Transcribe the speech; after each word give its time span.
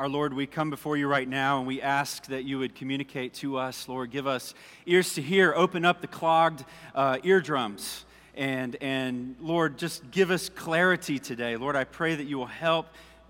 Our 0.00 0.08
Lord, 0.08 0.32
we 0.32 0.46
come 0.46 0.70
before 0.70 0.96
you 0.96 1.06
right 1.08 1.28
now 1.28 1.58
and 1.58 1.66
we 1.66 1.82
ask 1.82 2.24
that 2.28 2.44
you 2.44 2.58
would 2.58 2.74
communicate 2.74 3.34
to 3.34 3.58
us. 3.58 3.86
Lord, 3.86 4.10
give 4.10 4.26
us 4.26 4.54
ears 4.86 5.12
to 5.12 5.20
hear, 5.20 5.52
open 5.54 5.84
up 5.84 6.00
the 6.00 6.06
clogged 6.06 6.64
uh, 6.94 7.18
eardrums. 7.22 8.06
And, 8.34 8.76
and 8.80 9.36
Lord, 9.42 9.76
just 9.76 10.10
give 10.10 10.30
us 10.30 10.48
clarity 10.48 11.18
today. 11.18 11.58
Lord, 11.58 11.76
I 11.76 11.84
pray 11.84 12.14
that 12.14 12.24
you 12.24 12.38
will 12.38 12.46
help, 12.46 12.86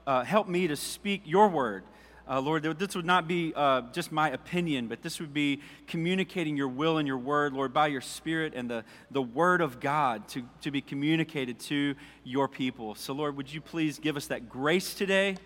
uh, 0.06 0.22
help 0.22 0.46
me 0.46 0.68
to 0.68 0.76
speak 0.76 1.22
your 1.24 1.48
word. 1.48 1.83
Uh, 2.28 2.40
Lord, 2.40 2.62
this 2.62 2.94
would 2.94 3.04
not 3.04 3.26
be 3.26 3.52
uh, 3.56 3.82
just 3.92 4.12
my 4.12 4.30
opinion, 4.30 4.87
but 4.87 5.02
this 5.02 5.18
would 5.18 5.34
be 5.34 5.62
communicating 5.88 6.56
your 6.56 6.68
will 6.68 6.98
and 6.98 7.08
your 7.08 7.18
word, 7.18 7.52
Lord, 7.52 7.74
by 7.74 7.88
your 7.88 8.00
spirit 8.00 8.52
and 8.54 8.71
the, 8.71 8.84
the 9.10 9.22
word 9.22 9.60
of 9.60 9.80
God 9.80 10.28
to, 10.28 10.44
to 10.60 10.71
be 10.71 10.82
communicated 10.82 11.58
to 11.62 11.96
your 12.22 12.46
people. 12.46 12.94
So, 12.94 13.12
Lord, 13.12 13.37
would 13.37 13.52
you 13.52 13.60
please 13.60 13.98
give 13.98 14.16
us 14.16 14.28
that 14.28 14.48
grace 14.48 14.94
today? 14.94 15.37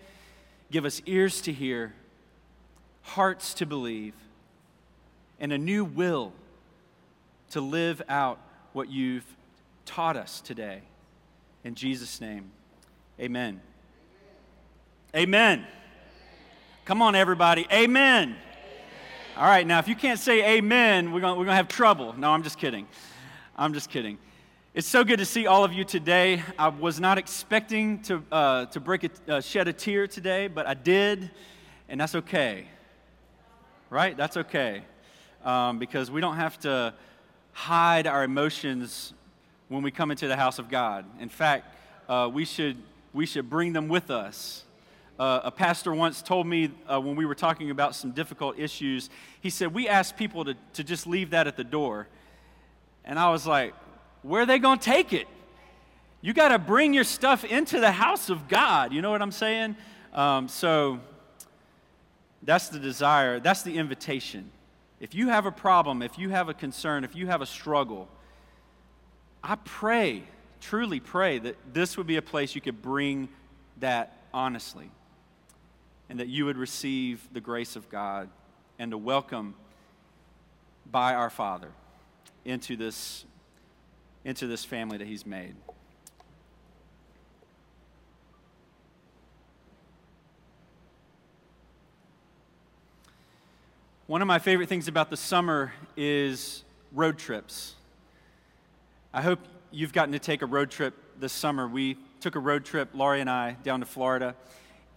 Give 0.71 0.85
us 0.85 1.01
ears 1.05 1.41
to 1.41 1.53
hear, 1.53 1.93
hearts 3.01 3.53
to 3.55 3.65
believe, 3.65 4.13
and 5.39 5.53
a 5.53 5.57
new 5.57 5.85
will 5.85 6.33
to 7.51 7.61
live 7.61 8.01
out 8.09 8.39
what 8.73 8.91
you've 8.91 9.25
taught 9.85 10.17
us 10.17 10.41
today. 10.41 10.81
In 11.63 11.75
Jesus' 11.75 12.19
name, 12.19 12.51
amen. 13.19 13.61
Amen. 15.15 15.65
Come 16.83 17.01
on, 17.01 17.15
everybody. 17.15 17.65
Amen. 17.71 18.29
amen. 18.29 18.35
All 19.37 19.47
right, 19.47 19.65
now 19.65 19.79
if 19.79 19.87
you 19.87 19.95
can't 19.95 20.19
say 20.19 20.57
amen, 20.57 21.11
we're 21.11 21.21
going 21.21 21.37
we're 21.37 21.45
going 21.45 21.53
to 21.53 21.57
have 21.57 21.67
trouble. 21.67 22.13
No, 22.17 22.31
I'm 22.31 22.43
just 22.43 22.57
kidding. 22.57 22.87
I'm 23.55 23.73
just 23.73 23.89
kidding. 23.89 24.17
It's 24.75 24.89
so 24.89 25.05
good 25.05 25.19
to 25.19 25.25
see 25.25 25.47
all 25.47 25.63
of 25.63 25.71
you 25.71 25.85
today. 25.85 26.43
I 26.59 26.67
was 26.67 26.99
not 26.99 27.17
expecting 27.17 28.01
to, 28.01 28.21
uh, 28.29 28.65
to 28.65 28.81
break 28.81 29.05
a, 29.05 29.35
uh, 29.35 29.39
shed 29.39 29.69
a 29.69 29.73
tear 29.73 30.05
today, 30.05 30.49
but 30.49 30.67
I 30.67 30.73
did, 30.73 31.31
and 31.87 32.01
that's 32.01 32.13
okay. 32.13 32.67
Right? 33.89 34.17
That's 34.17 34.35
okay. 34.35 34.83
Um, 35.45 35.79
because 35.79 36.11
we 36.11 36.19
don't 36.19 36.35
have 36.35 36.59
to 36.59 36.93
hide 37.53 38.05
our 38.05 38.25
emotions 38.25 39.13
when 39.69 39.81
we 39.81 39.91
come 39.91 40.11
into 40.11 40.27
the 40.27 40.35
house 40.35 40.59
of 40.59 40.67
God. 40.67 41.05
In 41.21 41.29
fact, 41.29 41.73
uh, 42.09 42.29
we, 42.29 42.43
should, 42.43 42.75
we 43.13 43.25
should 43.25 43.49
bring 43.49 43.71
them 43.71 43.87
with 43.87 44.11
us. 44.11 44.65
Uh, 45.17 45.39
a 45.45 45.51
pastor 45.51 45.93
once 45.93 46.21
told 46.21 46.47
me 46.47 46.69
uh, 46.85 46.99
when 46.99 47.15
we 47.15 47.25
were 47.25 47.33
talking 47.33 47.71
about 47.71 47.95
some 47.95 48.11
difficult 48.11 48.59
issues, 48.59 49.09
he 49.39 49.49
said, 49.49 49.73
We 49.73 49.87
ask 49.87 50.17
people 50.17 50.43
to, 50.43 50.55
to 50.73 50.83
just 50.83 51.07
leave 51.07 51.29
that 51.29 51.47
at 51.47 51.55
the 51.55 51.63
door. 51.63 52.09
And 53.05 53.17
I 53.17 53.29
was 53.29 53.47
like, 53.47 53.73
where 54.25 54.41
are 54.41 54.45
they 54.47 54.57
going 54.57 54.79
to 54.79 54.83
take 54.83 55.13
it? 55.13 55.27
You 56.21 56.33
got 56.33 56.47
to 56.47 56.57
bring 56.57 56.95
your 56.95 57.03
stuff 57.03 57.45
into 57.45 57.79
the 57.79 57.91
house 57.91 58.31
of 58.31 58.47
God. 58.47 58.91
You 58.91 59.03
know 59.03 59.11
what 59.11 59.21
I'm 59.21 59.31
saying? 59.31 59.75
Um, 60.13 60.47
so 60.47 60.99
that's 62.41 62.69
the 62.69 62.79
desire, 62.79 63.39
that's 63.39 63.61
the 63.61 63.77
invitation. 63.77 64.49
If 64.99 65.13
you 65.13 65.29
have 65.29 65.45
a 65.45 65.51
problem, 65.51 66.01
if 66.01 66.17
you 66.17 66.29
have 66.29 66.49
a 66.49 66.55
concern, 66.55 67.03
if 67.03 67.15
you 67.15 67.27
have 67.27 67.41
a 67.41 67.45
struggle, 67.45 68.07
I 69.43 69.57
pray, 69.63 70.23
truly 70.59 70.99
pray, 70.99 71.37
that 71.37 71.55
this 71.71 71.95
would 71.95 72.07
be 72.07 72.15
a 72.15 72.21
place 72.23 72.55
you 72.55 72.61
could 72.61 72.81
bring 72.81 73.29
that 73.79 74.23
honestly 74.33 74.89
and 76.09 76.19
that 76.19 76.29
you 76.29 76.45
would 76.45 76.57
receive 76.57 77.27
the 77.31 77.41
grace 77.41 77.75
of 77.75 77.89
God 77.89 78.29
and 78.79 78.91
a 78.91 78.97
welcome 78.97 79.53
by 80.91 81.13
our 81.13 81.29
Father 81.29 81.69
into 82.43 82.75
this 82.75 83.25
into 84.25 84.47
this 84.47 84.65
family 84.65 84.97
that 84.97 85.07
He's 85.07 85.25
made. 85.25 85.55
One 94.07 94.21
of 94.21 94.27
my 94.27 94.37
favorite 94.37 94.69
things 94.69 94.87
about 94.87 95.09
the 95.09 95.17
summer 95.17 95.73
is 95.95 96.63
road 96.91 97.17
trips. 97.17 97.75
I 99.13 99.21
hope 99.21 99.39
you've 99.71 99.93
gotten 99.93 100.11
to 100.11 100.19
take 100.19 100.41
a 100.41 100.45
road 100.45 100.69
trip 100.69 100.93
this 101.19 101.33
summer. 101.33 101.67
We 101.67 101.97
took 102.19 102.35
a 102.35 102.39
road 102.39 102.65
trip, 102.65 102.89
Laurie 102.93 103.21
and 103.21 103.29
I, 103.29 103.57
down 103.63 103.79
to 103.79 103.85
Florida, 103.85 104.35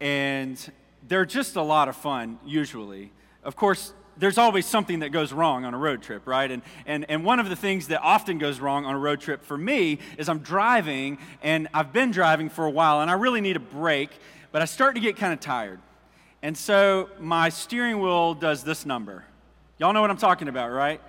and 0.01 0.73
they're 1.07 1.25
just 1.25 1.57
a 1.57 1.63
lot 1.63 1.89
of 1.89 1.97
fun, 1.97 2.39
usually. 2.45 3.13
Of 3.45 3.57
course, 3.57 3.93
there's 4.19 4.39
always 4.39 4.67
something 4.67 5.01
that 5.01 5.11
goes 5.11 5.33
wrong 5.33 5.65
on 5.65 5.75
a 5.75 5.79
road 5.79 6.03
trip, 6.03 6.27
right? 6.27 6.51
And, 6.51 6.63
and, 6.87 7.09
and 7.09 7.25
one 7.25 7.41
of 7.41 7.49
the 7.49 7.57
things 7.57 7.89
that 7.89 8.01
often 8.03 8.39
goes 8.39 8.61
wrong 8.61 8.85
on 8.85 8.95
a 8.95 8.99
road 8.99 9.21
trip 9.21 9.45
for 9.45 9.57
me 9.57 9.99
is 10.17 10.29
I'm 10.29 10.41
driving, 10.41 11.19
and 11.43 11.69
I've 11.73 11.93
been 11.93 12.11
driving 12.11 12.49
for 12.49 12.67
a 12.67 12.71
while, 12.71 13.01
and 13.01 13.11
I 13.11 13.15
really 13.15 13.41
need 13.41 13.57
a 13.57 13.61
break, 13.61 14.11
but 14.53 14.63
I 14.63 14.65
start 14.65 14.95
to 14.95 15.01
get 15.01 15.17
kind 15.17 15.33
of 15.33 15.41
tired. 15.41 15.81
And 16.43 16.57
so 16.57 17.11
my 17.19 17.49
steering 17.49 18.01
wheel 18.01 18.35
does 18.35 18.63
this 18.63 18.87
number. 18.87 19.25
Y'all 19.79 19.93
know 19.93 20.01
what 20.01 20.11
I'm 20.11 20.17
talking 20.17 20.49
about, 20.49 20.71
right? 20.71 21.01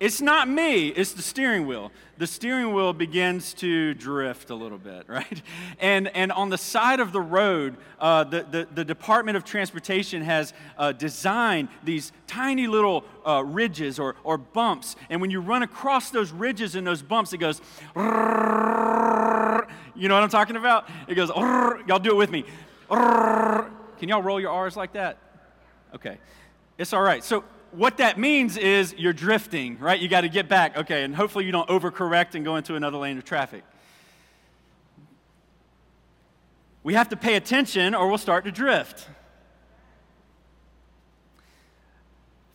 It's 0.00 0.20
not 0.20 0.48
me, 0.48 0.88
it's 0.88 1.12
the 1.12 1.22
steering 1.22 1.66
wheel. 1.66 1.92
The 2.18 2.26
steering 2.26 2.74
wheel 2.74 2.92
begins 2.92 3.54
to 3.54 3.94
drift 3.94 4.50
a 4.50 4.54
little 4.54 4.78
bit, 4.78 5.04
right? 5.08 5.42
And, 5.80 6.08
and 6.08 6.32
on 6.32 6.50
the 6.50 6.58
side 6.58 7.00
of 7.00 7.12
the 7.12 7.20
road, 7.20 7.76
uh, 8.00 8.24
the, 8.24 8.42
the, 8.42 8.68
the, 8.74 8.84
Department 8.84 9.36
of 9.36 9.44
Transportation 9.44 10.22
has 10.22 10.52
uh, 10.76 10.92
designed 10.92 11.68
these 11.84 12.12
tiny 12.26 12.66
little 12.66 13.04
uh, 13.26 13.44
ridges 13.44 13.98
or, 13.98 14.16
or 14.24 14.38
bumps. 14.38 14.96
And 15.08 15.20
when 15.20 15.30
you 15.30 15.40
run 15.40 15.62
across 15.62 16.10
those 16.10 16.32
ridges 16.32 16.74
and 16.74 16.86
those 16.86 17.02
bumps, 17.02 17.32
it 17.32 17.38
goes, 17.38 17.60
you 17.94 18.02
know 20.08 20.14
what 20.14 20.24
I'm 20.24 20.30
talking 20.30 20.56
about? 20.56 20.88
It 21.06 21.14
goes, 21.14 21.30
y'all 21.30 21.98
do 21.98 22.10
it 22.10 22.16
with 22.16 22.30
me. 22.30 22.44
Can 22.88 24.08
y'all 24.08 24.22
roll 24.22 24.40
your 24.40 24.50
R's 24.50 24.76
like 24.76 24.94
that? 24.94 25.18
Okay. 25.94 26.18
It's 26.78 26.92
all 26.92 27.02
right. 27.02 27.22
So 27.22 27.44
what 27.72 27.96
that 27.96 28.18
means 28.18 28.56
is 28.56 28.94
you're 28.98 29.12
drifting, 29.12 29.78
right? 29.78 29.98
You 29.98 30.08
got 30.08 30.22
to 30.22 30.28
get 30.28 30.48
back, 30.48 30.76
okay, 30.76 31.04
and 31.04 31.16
hopefully 31.16 31.46
you 31.46 31.52
don't 31.52 31.68
overcorrect 31.68 32.34
and 32.34 32.44
go 32.44 32.56
into 32.56 32.76
another 32.76 32.98
lane 32.98 33.18
of 33.18 33.24
traffic. 33.24 33.64
We 36.84 36.94
have 36.94 37.08
to 37.10 37.16
pay 37.16 37.36
attention 37.36 37.94
or 37.94 38.08
we'll 38.08 38.18
start 38.18 38.44
to 38.44 38.52
drift. 38.52 39.08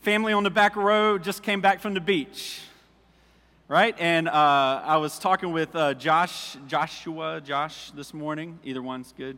Family 0.01 0.33
on 0.33 0.43
the 0.43 0.49
back 0.49 0.75
row 0.75 1.17
just 1.17 1.43
came 1.43 1.61
back 1.61 1.79
from 1.79 1.93
the 1.93 2.01
beach, 2.01 2.61
right? 3.67 3.95
And 3.99 4.27
uh, 4.27 4.81
I 4.85 4.97
was 4.97 5.17
talking 5.17 5.51
with 5.51 5.75
uh, 5.75 5.95
Josh, 5.95 6.57
Joshua, 6.67 7.41
Josh 7.41 7.91
this 7.91 8.13
morning. 8.13 8.59
Either 8.63 8.81
one's 8.81 9.13
good. 9.17 9.37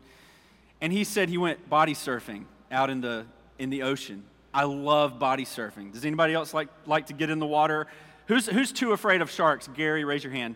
And 0.81 0.91
he 0.91 1.03
said 1.03 1.29
he 1.29 1.37
went 1.37 1.69
body 1.69 1.93
surfing 1.93 2.45
out 2.71 2.89
in 2.89 3.01
the, 3.01 3.25
in 3.57 3.69
the 3.69 3.83
ocean. 3.83 4.23
I 4.53 4.63
love 4.63 5.19
body 5.19 5.45
surfing. 5.45 5.93
Does 5.93 6.05
anybody 6.05 6.33
else 6.33 6.53
like, 6.53 6.69
like 6.85 7.07
to 7.07 7.13
get 7.13 7.29
in 7.29 7.39
the 7.39 7.45
water? 7.45 7.87
Who's, 8.27 8.47
who's 8.47 8.71
too 8.71 8.93
afraid 8.93 9.21
of 9.21 9.29
sharks? 9.29 9.67
Gary, 9.67 10.03
raise 10.03 10.23
your 10.23 10.33
hand. 10.33 10.55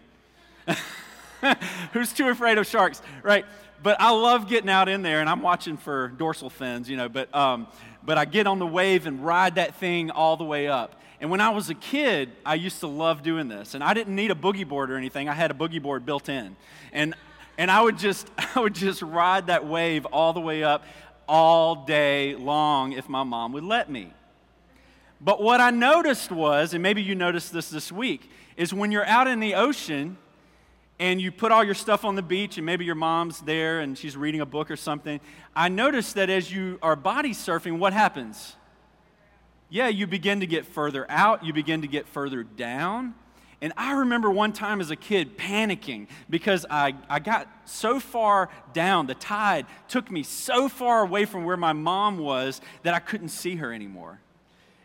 who's 1.93 2.13
too 2.13 2.29
afraid 2.29 2.57
of 2.57 2.65
sharks? 2.65 3.01
Right. 3.21 3.45
But 3.81 3.99
I 3.99 4.11
love 4.11 4.47
getting 4.47 4.69
out 4.69 4.87
in 4.87 5.01
there, 5.01 5.19
and 5.19 5.29
I'm 5.29 5.41
watching 5.41 5.77
for 5.77 6.07
dorsal 6.07 6.49
fins, 6.49 6.89
you 6.89 6.95
know. 6.95 7.09
But, 7.09 7.33
um, 7.35 7.67
but 8.03 8.17
I 8.17 8.25
get 8.25 8.47
on 8.47 8.59
the 8.59 8.67
wave 8.67 9.05
and 9.05 9.23
ride 9.23 9.55
that 9.55 9.75
thing 9.75 10.09
all 10.09 10.37
the 10.37 10.45
way 10.45 10.67
up. 10.67 11.01
And 11.19 11.29
when 11.29 11.41
I 11.41 11.49
was 11.49 11.69
a 11.69 11.73
kid, 11.73 12.31
I 12.45 12.55
used 12.55 12.79
to 12.81 12.87
love 12.87 13.23
doing 13.23 13.47
this. 13.47 13.75
And 13.75 13.83
I 13.83 13.93
didn't 13.93 14.15
need 14.15 14.31
a 14.31 14.35
boogie 14.35 14.67
board 14.67 14.91
or 14.91 14.97
anything. 14.97 15.29
I 15.29 15.33
had 15.33 15.51
a 15.51 15.53
boogie 15.53 15.81
board 15.81 16.05
built 16.05 16.29
in. 16.29 16.55
And 16.91 17.15
and 17.57 17.69
I 17.71 17.81
would 17.81 17.97
just 17.97 18.29
I 18.55 18.59
would 18.59 18.75
just 18.75 19.01
ride 19.01 19.47
that 19.47 19.65
wave 19.65 20.05
all 20.07 20.33
the 20.33 20.41
way 20.41 20.63
up 20.63 20.83
all 21.27 21.85
day 21.85 22.35
long 22.35 22.93
if 22.93 23.07
my 23.09 23.23
mom 23.23 23.53
would 23.53 23.63
let 23.63 23.89
me. 23.89 24.13
But 25.21 25.41
what 25.41 25.61
I 25.61 25.69
noticed 25.69 26.31
was, 26.31 26.73
and 26.73 26.83
maybe 26.83 27.01
you 27.01 27.15
noticed 27.15 27.53
this 27.53 27.69
this 27.69 27.91
week, 27.91 28.29
is 28.57 28.73
when 28.73 28.91
you're 28.91 29.05
out 29.05 29.27
in 29.27 29.39
the 29.39 29.55
ocean 29.55 30.17
and 30.99 31.21
you 31.21 31.31
put 31.31 31.51
all 31.51 31.63
your 31.63 31.73
stuff 31.73 32.03
on 32.05 32.15
the 32.15 32.21
beach 32.21 32.57
and 32.57 32.65
maybe 32.65 32.85
your 32.85 32.95
mom's 32.95 33.39
there 33.41 33.79
and 33.79 33.97
she's 33.97 34.17
reading 34.17 34.41
a 34.41 34.45
book 34.45 34.69
or 34.69 34.75
something, 34.75 35.21
I 35.55 35.69
noticed 35.69 36.15
that 36.15 36.29
as 36.29 36.51
you 36.51 36.77
are 36.81 36.95
body 36.95 37.31
surfing, 37.31 37.79
what 37.79 37.93
happens? 37.93 38.55
Yeah, 39.69 39.87
you 39.87 40.07
begin 40.07 40.41
to 40.41 40.45
get 40.45 40.65
further 40.65 41.09
out, 41.09 41.43
you 41.43 41.53
begin 41.53 41.81
to 41.81 41.87
get 41.87 42.07
further 42.07 42.43
down, 42.43 43.15
and 43.63 43.71
I 43.77 43.93
remember 43.93 44.29
one 44.29 44.51
time 44.51 44.81
as 44.81 44.91
a 44.91 44.95
kid 44.97 45.37
panicking 45.37 46.07
because 46.29 46.65
I, 46.69 46.95
I 47.09 47.19
got 47.19 47.47
so 47.63 47.97
far 47.97 48.49
down, 48.73 49.07
the 49.07 49.15
tide 49.15 49.67
took 49.87 50.11
me 50.11 50.23
so 50.23 50.67
far 50.67 51.01
away 51.01 51.23
from 51.23 51.45
where 51.45 51.55
my 51.55 51.71
mom 51.71 52.17
was 52.17 52.59
that 52.81 52.93
I 52.93 52.99
couldn't 52.99 53.29
see 53.29 53.55
her 53.55 53.71
anymore. 53.71 54.19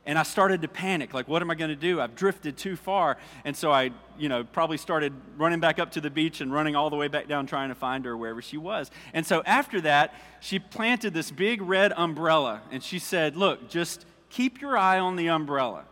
And 0.07 0.17
I 0.17 0.23
started 0.23 0.63
to 0.63 0.69
panic, 0.69 1.13
like, 1.13 1.27
what 1.27 1.43
am 1.43 1.51
I 1.51 1.57
going 1.57 1.71
to 1.71 1.77
do? 1.77 2.01
I've 2.01 2.15
drifted 2.15 2.57
too 2.57 2.77
far. 2.77 3.17
And 3.45 3.57
so 3.57 3.73
I, 3.73 3.91
you 4.17 4.29
know, 4.29 4.45
probably 4.45 4.77
started 4.77 5.13
running 5.37 5.59
back 5.59 5.81
up 5.81 5.91
to 5.93 6.01
the 6.01 6.09
beach 6.09 6.41
and 6.41 6.53
running 6.53 6.77
all 6.77 6.89
the 6.89 6.95
way 6.95 7.09
back 7.09 7.27
down 7.27 7.49
trying 7.49 7.71
to 7.71 7.75
find 7.75 8.05
her 8.05 8.17
wherever 8.17 8.41
she 8.41 8.59
was. 8.59 8.93
And 9.13 9.27
so 9.27 9.43
after 9.45 9.81
that, 9.81 10.15
she 10.39 10.61
planted 10.61 11.15
this 11.15 11.33
big 11.33 11.63
red 11.63 11.93
umbrella 11.97 12.63
and 12.71 12.81
she 12.81 13.01
said, 13.01 13.35
look, 13.35 13.69
just 13.69 14.07
keep 14.31 14.61
your 14.61 14.79
eye 14.79 15.01
on 15.01 15.17
the 15.17 15.29
umbrella 15.31 15.85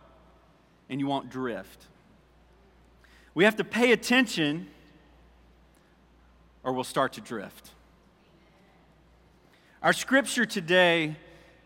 and 0.89 1.01
you 1.01 1.07
won't 1.07 1.29
drift. 1.29 1.87
We 3.37 3.43
have 3.43 3.57
to 3.57 3.63
pay 3.63 3.91
attention 3.91 4.65
or 6.63 6.73
we'll 6.73 6.83
start 6.83 7.13
to 7.13 7.21
drift. 7.21 7.69
Our 9.83 9.93
scripture 9.93 10.47
today 10.47 11.17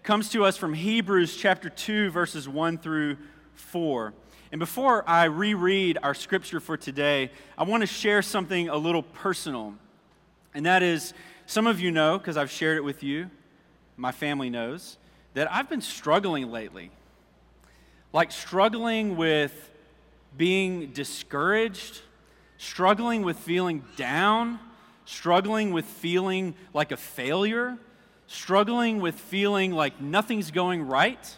comes 0.04 0.28
to 0.32 0.44
us 0.44 0.58
from 0.58 0.74
Hebrews 0.74 1.38
chapter 1.38 1.70
2, 1.70 2.10
verses 2.10 2.50
1 2.50 2.80
through 2.80 3.16
4. 3.54 4.14
And 4.52 4.60
before 4.60 5.08
I 5.08 5.24
reread 5.24 5.98
our 6.04 6.14
scripture 6.14 6.60
for 6.60 6.76
today, 6.76 7.32
I 7.58 7.64
want 7.64 7.84
to 7.84 7.88
share 7.88 8.22
something 8.22 8.68
a 8.68 8.76
little 8.76 9.04
personal. 9.04 9.76
And 10.54 10.66
that 10.66 10.84
is, 10.84 11.14
some 11.46 11.68
of 11.68 11.80
you 11.80 11.90
know, 11.90 12.18
because 12.18 12.36
I've 12.36 12.52
shared 12.52 12.76
it 12.80 12.84
with 12.84 13.02
you, 13.02 13.32
my 13.96 14.12
family 14.12 14.50
knows, 14.50 14.98
that 15.36 15.50
I've 15.50 15.70
been 15.70 15.80
struggling 15.80 16.52
lately. 16.52 16.92
Like 18.12 18.34
struggling 18.34 19.16
with 19.16 19.71
being 20.36 20.92
discouraged, 20.92 22.01
struggling 22.57 23.24
with 23.24 23.38
feeling 23.38 23.83
down, 23.95 24.60
struggling 25.06 25.72
with 25.72 25.86
feeling 25.86 26.56
like 26.74 26.92
a 26.92 26.98
failure, 26.98 27.78
struggling 28.28 29.01
with 29.01 29.16
feeling 29.16 29.72
like 29.72 30.00
nothing's 30.01 30.51
going 30.51 30.83
right. 30.83 31.38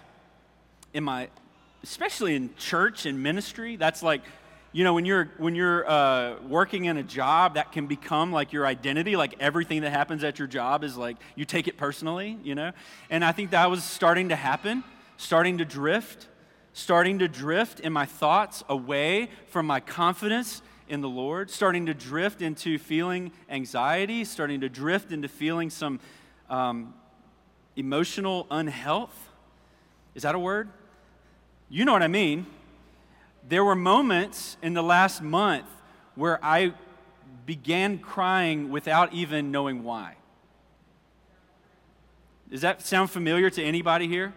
In 0.93 1.03
my 1.03 1.29
especially 1.83 2.35
in 2.35 2.49
church 2.55 3.05
and 3.05 3.21
ministry 3.21 3.75
that's 3.75 4.01
like 4.01 4.21
you 4.71 4.83
know 4.83 4.93
when 4.93 5.05
you're 5.05 5.29
when 5.37 5.53
you're 5.53 5.87
uh, 5.87 6.35
working 6.47 6.85
in 6.85 6.97
a 6.97 7.03
job 7.03 7.55
that 7.55 7.71
can 7.71 7.87
become 7.87 8.31
like 8.31 8.53
your 8.53 8.65
identity 8.65 9.15
like 9.15 9.35
everything 9.39 9.81
that 9.81 9.91
happens 9.91 10.23
at 10.23 10.39
your 10.39 10.47
job 10.47 10.83
is 10.83 10.95
like 10.97 11.17
you 11.35 11.45
take 11.45 11.67
it 11.67 11.77
personally 11.77 12.37
you 12.43 12.55
know? 12.55 12.71
And 13.09 13.23
i 13.23 13.31
think 13.31 13.51
that 13.51 13.69
was 13.69 13.83
starting 13.83 14.29
to 14.29 14.35
happen 14.35 14.83
starting 15.17 15.57
to 15.57 15.65
drift 15.65 16.27
starting 16.73 17.19
to 17.19 17.27
drift 17.27 17.79
in 17.79 17.93
my 17.93 18.05
thoughts 18.05 18.63
away 18.67 19.29
from 19.47 19.65
my 19.65 19.79
confidence 19.79 20.61
in 20.89 21.01
the 21.01 21.09
Lord, 21.09 21.49
starting 21.49 21.85
to 21.85 21.93
drift 21.93 22.41
into 22.41 22.77
feeling 22.77 23.31
anxiety, 23.49 24.25
starting 24.25 24.61
to 24.61 24.69
drift 24.69 25.11
into 25.11 25.27
feeling 25.27 25.69
some 25.69 25.99
um, 26.49 26.93
emotional 27.75 28.47
unhealth. 28.51 29.29
Is 30.15 30.23
that 30.23 30.35
a 30.35 30.39
word? 30.39 30.69
You 31.69 31.85
know 31.85 31.93
what 31.93 32.03
I 32.03 32.07
mean. 32.07 32.45
There 33.47 33.63
were 33.63 33.75
moments 33.75 34.57
in 34.61 34.73
the 34.73 34.83
last 34.83 35.21
month 35.21 35.65
where 36.15 36.43
I 36.43 36.73
began 37.45 37.97
crying 37.99 38.69
without 38.69 39.13
even 39.13 39.51
knowing 39.51 39.83
why. 39.83 40.15
Does 42.49 42.61
that 42.61 42.81
sound 42.81 43.09
familiar 43.09 43.49
to 43.49 43.63
anybody 43.63 44.07
here? 44.07 44.33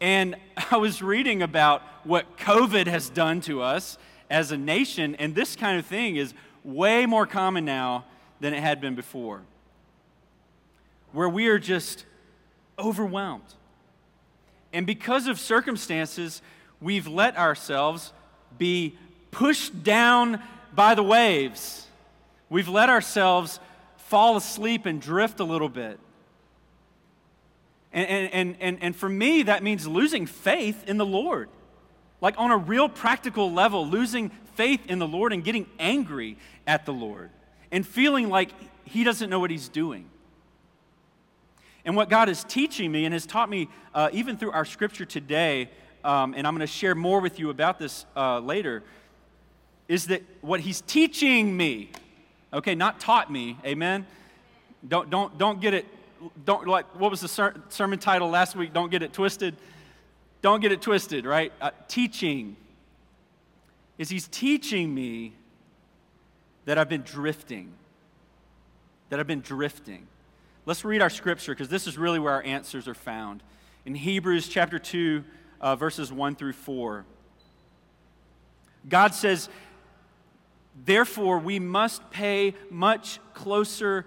And 0.00 0.36
I 0.70 0.76
was 0.76 1.02
reading 1.02 1.42
about 1.42 1.82
what 2.04 2.36
COVID 2.38 2.86
has 2.86 3.10
done 3.10 3.40
to 3.42 3.62
us 3.62 3.98
as 4.30 4.52
a 4.52 4.56
nation, 4.56 5.14
and 5.16 5.34
this 5.34 5.56
kind 5.56 5.78
of 5.78 5.86
thing 5.86 6.16
is 6.16 6.34
way 6.64 7.06
more 7.06 7.26
common 7.26 7.64
now 7.64 8.04
than 8.40 8.52
it 8.52 8.60
had 8.60 8.80
been 8.80 8.94
before, 8.94 9.42
where 11.12 11.28
we 11.28 11.48
are 11.48 11.58
just 11.58 12.04
overwhelmed. 12.78 13.54
And 14.72 14.86
because 14.86 15.26
of 15.26 15.40
circumstances, 15.40 16.42
we've 16.80 17.06
let 17.06 17.36
ourselves 17.36 18.12
be 18.58 18.96
pushed 19.30 19.82
down 19.82 20.42
by 20.74 20.94
the 20.94 21.02
waves. 21.02 21.86
We've 22.50 22.68
let 22.68 22.90
ourselves 22.90 23.60
fall 23.96 24.36
asleep 24.36 24.86
and 24.86 25.00
drift 25.00 25.40
a 25.40 25.44
little 25.44 25.68
bit. 25.68 25.98
And, 27.92 28.30
and, 28.32 28.56
and, 28.60 28.78
and 28.82 28.96
for 28.96 29.08
me, 29.08 29.44
that 29.44 29.62
means 29.62 29.86
losing 29.86 30.26
faith 30.26 30.84
in 30.88 30.98
the 30.98 31.06
Lord. 31.06 31.48
Like 32.20 32.34
on 32.36 32.50
a 32.50 32.56
real 32.56 32.88
practical 32.88 33.52
level, 33.52 33.86
losing 33.86 34.30
faith 34.54 34.80
in 34.88 34.98
the 34.98 35.06
Lord 35.06 35.32
and 35.32 35.44
getting 35.44 35.66
angry 35.78 36.36
at 36.66 36.84
the 36.84 36.92
Lord 36.92 37.30
and 37.70 37.86
feeling 37.86 38.28
like 38.28 38.50
He 38.84 39.04
doesn't 39.04 39.30
know 39.30 39.40
what 39.40 39.50
He's 39.50 39.68
doing. 39.68 40.08
And 41.84 41.96
what 41.96 42.10
God 42.10 42.28
is 42.28 42.44
teaching 42.44 42.92
me 42.92 43.04
and 43.04 43.14
has 43.14 43.24
taught 43.24 43.48
me, 43.48 43.68
uh, 43.94 44.10
even 44.12 44.36
through 44.36 44.50
our 44.50 44.64
scripture 44.64 45.04
today, 45.04 45.70
um, 46.04 46.34
and 46.36 46.46
I'm 46.46 46.54
going 46.54 46.66
to 46.66 46.72
share 46.72 46.94
more 46.94 47.20
with 47.20 47.38
you 47.38 47.50
about 47.50 47.78
this 47.78 48.04
uh, 48.16 48.40
later, 48.40 48.82
is 49.86 50.08
that 50.08 50.22
what 50.40 50.60
He's 50.60 50.80
teaching 50.82 51.56
me, 51.56 51.90
okay, 52.52 52.74
not 52.74 53.00
taught 53.00 53.32
me, 53.32 53.56
amen? 53.64 54.06
Don't, 54.86 55.08
don't, 55.08 55.38
don't 55.38 55.60
get 55.60 55.72
it 55.72 55.86
don't 56.44 56.66
like 56.66 56.86
what 56.98 57.10
was 57.10 57.20
the 57.20 57.28
ser- 57.28 57.62
sermon 57.68 57.98
title 57.98 58.28
last 58.28 58.56
week? 58.56 58.72
Don't 58.72 58.90
get 58.90 59.02
it 59.02 59.12
twisted. 59.12 59.56
Don't 60.42 60.60
get 60.60 60.72
it 60.72 60.80
twisted, 60.80 61.26
right? 61.26 61.52
Uh, 61.60 61.70
teaching 61.88 62.56
is 63.98 64.08
he's 64.08 64.28
teaching 64.28 64.94
me 64.94 65.32
that 66.64 66.78
I've 66.78 66.88
been 66.88 67.02
drifting. 67.02 67.72
That 69.08 69.18
I've 69.18 69.26
been 69.26 69.40
drifting. 69.40 70.06
Let's 70.66 70.84
read 70.84 71.00
our 71.00 71.10
scripture 71.10 71.52
because 71.52 71.68
this 71.68 71.86
is 71.86 71.96
really 71.96 72.18
where 72.18 72.34
our 72.34 72.42
answers 72.42 72.86
are 72.86 72.94
found. 72.94 73.42
In 73.84 73.94
Hebrews 73.94 74.48
chapter 74.48 74.78
2, 74.78 75.24
uh, 75.60 75.76
verses 75.76 76.12
1 76.12 76.36
through 76.36 76.52
4. 76.52 77.04
God 78.88 79.14
says, 79.14 79.48
Therefore, 80.84 81.38
we 81.38 81.58
must 81.58 82.10
pay 82.10 82.54
much 82.70 83.18
closer 83.34 84.06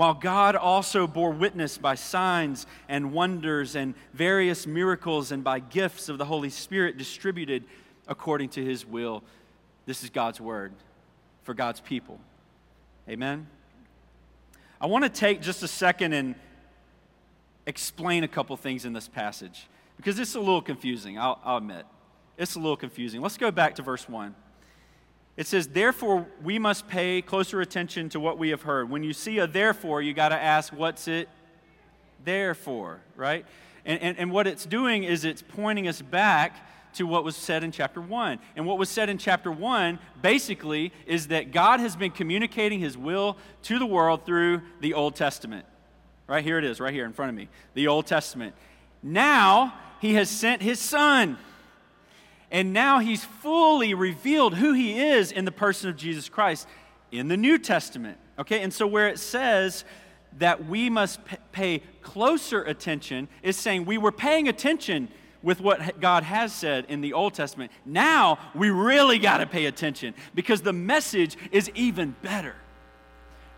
While 0.00 0.14
God 0.14 0.56
also 0.56 1.06
bore 1.06 1.30
witness 1.30 1.76
by 1.76 1.94
signs 1.94 2.66
and 2.88 3.12
wonders 3.12 3.76
and 3.76 3.94
various 4.14 4.66
miracles 4.66 5.30
and 5.30 5.44
by 5.44 5.58
gifts 5.58 6.08
of 6.08 6.16
the 6.16 6.24
Holy 6.24 6.48
Spirit 6.48 6.96
distributed 6.96 7.64
according 8.08 8.48
to 8.48 8.64
his 8.64 8.86
will. 8.86 9.22
This 9.84 10.02
is 10.02 10.08
God's 10.08 10.40
word 10.40 10.72
for 11.42 11.52
God's 11.52 11.80
people. 11.80 12.18
Amen. 13.10 13.46
I 14.80 14.86
want 14.86 15.04
to 15.04 15.10
take 15.10 15.42
just 15.42 15.62
a 15.62 15.68
second 15.68 16.14
and 16.14 16.34
explain 17.66 18.24
a 18.24 18.28
couple 18.28 18.56
things 18.56 18.86
in 18.86 18.94
this 18.94 19.06
passage 19.06 19.68
because 19.98 20.18
it's 20.18 20.34
a 20.34 20.40
little 20.40 20.62
confusing, 20.62 21.18
I'll, 21.18 21.38
I'll 21.44 21.58
admit. 21.58 21.84
It's 22.38 22.54
a 22.54 22.58
little 22.58 22.74
confusing. 22.74 23.20
Let's 23.20 23.36
go 23.36 23.50
back 23.50 23.74
to 23.74 23.82
verse 23.82 24.08
1. 24.08 24.34
It 25.40 25.46
says, 25.46 25.68
Therefore, 25.68 26.26
we 26.44 26.58
must 26.58 26.86
pay 26.86 27.22
closer 27.22 27.62
attention 27.62 28.10
to 28.10 28.20
what 28.20 28.36
we 28.36 28.50
have 28.50 28.60
heard. 28.60 28.90
When 28.90 29.02
you 29.02 29.14
see 29.14 29.38
a 29.38 29.46
therefore, 29.46 30.02
you 30.02 30.12
got 30.12 30.28
to 30.28 30.34
ask, 30.38 30.70
What's 30.70 31.08
it 31.08 31.30
there 32.22 32.52
for, 32.52 33.00
right? 33.16 33.46
And, 33.86 34.02
and, 34.02 34.18
and 34.18 34.32
what 34.32 34.46
it's 34.46 34.66
doing 34.66 35.02
is 35.02 35.24
it's 35.24 35.40
pointing 35.40 35.88
us 35.88 36.02
back 36.02 36.66
to 36.96 37.06
what 37.06 37.24
was 37.24 37.36
said 37.36 37.64
in 37.64 37.72
chapter 37.72 38.02
1. 38.02 38.38
And 38.54 38.66
what 38.66 38.76
was 38.76 38.90
said 38.90 39.08
in 39.08 39.16
chapter 39.16 39.50
1 39.50 39.98
basically 40.20 40.92
is 41.06 41.28
that 41.28 41.52
God 41.52 41.80
has 41.80 41.96
been 41.96 42.10
communicating 42.10 42.78
his 42.78 42.98
will 42.98 43.38
to 43.62 43.78
the 43.78 43.86
world 43.86 44.26
through 44.26 44.60
the 44.82 44.92
Old 44.92 45.16
Testament. 45.16 45.64
Right 46.26 46.44
here 46.44 46.58
it 46.58 46.64
is, 46.64 46.80
right 46.80 46.92
here 46.92 47.06
in 47.06 47.14
front 47.14 47.30
of 47.30 47.34
me. 47.34 47.48
The 47.72 47.88
Old 47.88 48.06
Testament. 48.06 48.54
Now 49.02 49.72
he 50.02 50.12
has 50.16 50.28
sent 50.28 50.60
his 50.60 50.80
son 50.80 51.38
and 52.50 52.72
now 52.72 52.98
he's 52.98 53.24
fully 53.24 53.94
revealed 53.94 54.54
who 54.54 54.72
he 54.72 55.00
is 55.00 55.30
in 55.30 55.44
the 55.44 55.52
person 55.52 55.88
of 55.88 55.96
Jesus 55.96 56.28
Christ 56.28 56.66
in 57.12 57.28
the 57.28 57.36
New 57.36 57.58
Testament. 57.58 58.18
Okay, 58.38 58.62
and 58.62 58.72
so 58.72 58.86
where 58.86 59.08
it 59.08 59.18
says 59.18 59.84
that 60.38 60.66
we 60.66 60.88
must 60.88 61.20
pay 61.52 61.82
closer 62.02 62.62
attention 62.62 63.28
is 63.42 63.56
saying 63.56 63.84
we 63.84 63.98
were 63.98 64.12
paying 64.12 64.48
attention 64.48 65.08
with 65.42 65.60
what 65.60 66.00
God 66.00 66.22
has 66.22 66.52
said 66.52 66.86
in 66.88 67.00
the 67.00 67.12
Old 67.12 67.34
Testament. 67.34 67.72
Now 67.84 68.38
we 68.54 68.70
really 68.70 69.18
got 69.18 69.38
to 69.38 69.46
pay 69.46 69.66
attention 69.66 70.14
because 70.34 70.62
the 70.62 70.72
message 70.72 71.36
is 71.50 71.70
even 71.74 72.14
better. 72.22 72.54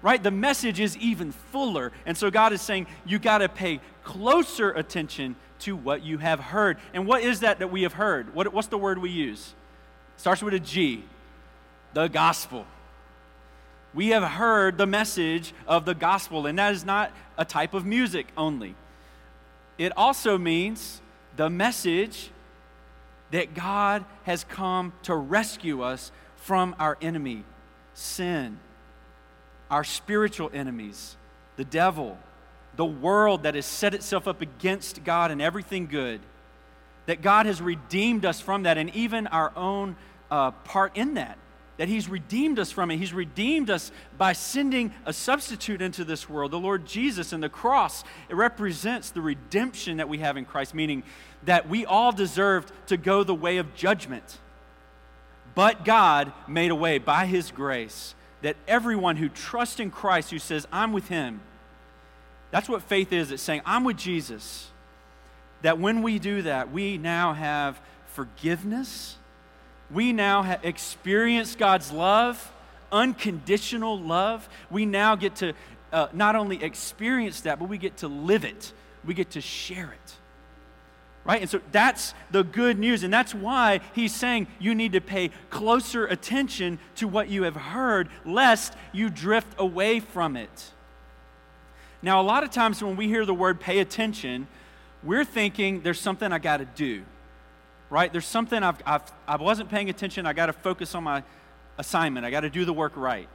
Right? 0.00 0.22
The 0.22 0.32
message 0.32 0.80
is 0.80 0.96
even 0.96 1.30
fuller. 1.30 1.92
And 2.06 2.16
so 2.16 2.30
God 2.30 2.52
is 2.52 2.60
saying 2.60 2.88
you 3.06 3.18
got 3.18 3.38
to 3.38 3.48
pay 3.48 3.80
closer 4.02 4.72
attention 4.72 5.36
to 5.64 5.76
what 5.76 6.02
you 6.02 6.18
have 6.18 6.40
heard. 6.40 6.78
And 6.94 7.06
what 7.06 7.22
is 7.22 7.40
that 7.40 7.58
that 7.58 7.70
we 7.70 7.82
have 7.82 7.94
heard? 7.94 8.34
What, 8.34 8.52
what's 8.52 8.68
the 8.68 8.78
word 8.78 8.98
we 8.98 9.10
use? 9.10 9.54
It 10.16 10.20
starts 10.20 10.42
with 10.42 10.54
a 10.54 10.60
G 10.60 11.04
the 11.94 12.08
gospel. 12.08 12.66
We 13.94 14.08
have 14.08 14.22
heard 14.22 14.78
the 14.78 14.86
message 14.86 15.52
of 15.66 15.84
the 15.84 15.94
gospel, 15.94 16.46
and 16.46 16.58
that 16.58 16.72
is 16.72 16.84
not 16.84 17.12
a 17.36 17.44
type 17.44 17.74
of 17.74 17.84
music 17.84 18.28
only. 18.36 18.74
It 19.76 19.92
also 19.96 20.38
means 20.38 21.02
the 21.36 21.50
message 21.50 22.30
that 23.30 23.54
God 23.54 24.04
has 24.24 24.44
come 24.44 24.92
to 25.02 25.14
rescue 25.14 25.82
us 25.82 26.12
from 26.36 26.74
our 26.78 26.96
enemy, 27.00 27.44
sin, 27.94 28.58
our 29.70 29.84
spiritual 29.84 30.50
enemies, 30.52 31.16
the 31.56 31.64
devil, 31.64 32.18
the 32.82 32.86
world 32.86 33.44
that 33.44 33.54
has 33.54 33.64
set 33.64 33.94
itself 33.94 34.26
up 34.26 34.40
against 34.40 35.04
God 35.04 35.30
and 35.30 35.40
everything 35.40 35.86
good, 35.86 36.20
that 37.06 37.22
God 37.22 37.46
has 37.46 37.62
redeemed 37.62 38.24
us 38.24 38.40
from 38.40 38.64
that, 38.64 38.76
and 38.76 38.92
even 38.96 39.28
our 39.28 39.52
own 39.54 39.94
uh, 40.32 40.50
part 40.50 40.96
in 40.96 41.14
that 41.14 41.38
that 41.78 41.88
He's 41.88 42.08
redeemed 42.08 42.58
us 42.58 42.70
from 42.70 42.90
it. 42.90 42.96
He's 42.98 43.14
redeemed 43.14 43.70
us 43.70 43.92
by 44.18 44.34
sending 44.34 44.92
a 45.06 45.12
substitute 45.12 45.80
into 45.80 46.04
this 46.04 46.28
world, 46.28 46.50
the 46.50 46.58
Lord 46.58 46.86
Jesus. 46.86 47.32
And 47.32 47.42
the 47.42 47.48
cross, 47.48 48.04
it 48.28 48.36
represents 48.36 49.10
the 49.10 49.22
redemption 49.22 49.96
that 49.96 50.08
we 50.08 50.18
have 50.18 50.36
in 50.36 50.44
Christ, 50.44 50.74
meaning 50.74 51.02
that 51.44 51.68
we 51.68 51.86
all 51.86 52.12
deserved 52.12 52.72
to 52.88 52.96
go 52.96 53.24
the 53.24 53.34
way 53.34 53.56
of 53.56 53.74
judgment. 53.74 54.38
But 55.54 55.84
God 55.84 56.32
made 56.46 56.70
a 56.70 56.76
way 56.76 56.98
by 56.98 57.26
His 57.26 57.50
grace 57.50 58.14
that 58.42 58.56
everyone 58.68 59.16
who 59.16 59.28
trusts 59.28 59.80
in 59.80 59.90
Christ, 59.90 60.30
who 60.30 60.38
says, 60.38 60.66
I'm 60.70 60.92
with 60.92 61.08
Him, 61.08 61.40
that's 62.52 62.68
what 62.68 62.82
faith 62.82 63.12
is. 63.12 63.32
It's 63.32 63.42
saying, 63.42 63.62
I'm 63.66 63.82
with 63.82 63.96
Jesus. 63.96 64.68
That 65.62 65.80
when 65.80 66.02
we 66.02 66.20
do 66.20 66.42
that, 66.42 66.70
we 66.70 66.98
now 66.98 67.32
have 67.32 67.80
forgiveness 68.06 69.16
we 69.92 70.12
now 70.12 70.42
have 70.42 70.64
experienced 70.64 71.58
God's 71.58 71.92
love, 71.92 72.52
unconditional 72.90 73.98
love. 73.98 74.48
We 74.70 74.86
now 74.86 75.16
get 75.16 75.36
to 75.36 75.52
uh, 75.92 76.08
not 76.12 76.34
only 76.34 76.62
experience 76.62 77.42
that, 77.42 77.58
but 77.58 77.68
we 77.68 77.78
get 77.78 77.98
to 77.98 78.08
live 78.08 78.44
it, 78.44 78.72
we 79.04 79.14
get 79.14 79.30
to 79.32 79.40
share 79.40 79.92
it. 79.92 80.16
Right? 81.24 81.40
And 81.40 81.48
so 81.48 81.60
that's 81.70 82.14
the 82.32 82.42
good 82.42 82.78
news. 82.78 83.04
And 83.04 83.12
that's 83.12 83.32
why 83.32 83.80
he's 83.94 84.12
saying 84.12 84.48
you 84.58 84.74
need 84.74 84.92
to 84.92 85.00
pay 85.00 85.30
closer 85.50 86.06
attention 86.06 86.80
to 86.96 87.06
what 87.06 87.28
you 87.28 87.44
have 87.44 87.54
heard, 87.54 88.08
lest 88.24 88.74
you 88.92 89.08
drift 89.08 89.54
away 89.58 90.00
from 90.00 90.36
it. 90.36 90.72
Now, 92.02 92.20
a 92.20 92.24
lot 92.24 92.42
of 92.42 92.50
times 92.50 92.82
when 92.82 92.96
we 92.96 93.06
hear 93.06 93.24
the 93.24 93.34
word 93.34 93.60
pay 93.60 93.78
attention, 93.78 94.48
we're 95.02 95.24
thinking 95.24 95.82
there's 95.82 96.00
something 96.00 96.32
I 96.32 96.38
got 96.38 96.58
to 96.58 96.64
do 96.64 97.04
right? 97.92 98.10
There's 98.10 98.26
something 98.26 98.62
I've, 98.62 98.78
I've, 98.86 99.02
I 99.28 99.36
wasn't 99.36 99.68
paying 99.68 99.90
attention. 99.90 100.24
I 100.24 100.32
got 100.32 100.46
to 100.46 100.54
focus 100.54 100.94
on 100.94 101.04
my 101.04 101.22
assignment. 101.76 102.24
I 102.24 102.30
got 102.30 102.40
to 102.40 102.48
do 102.48 102.64
the 102.64 102.72
work 102.72 102.96
right. 102.96 103.28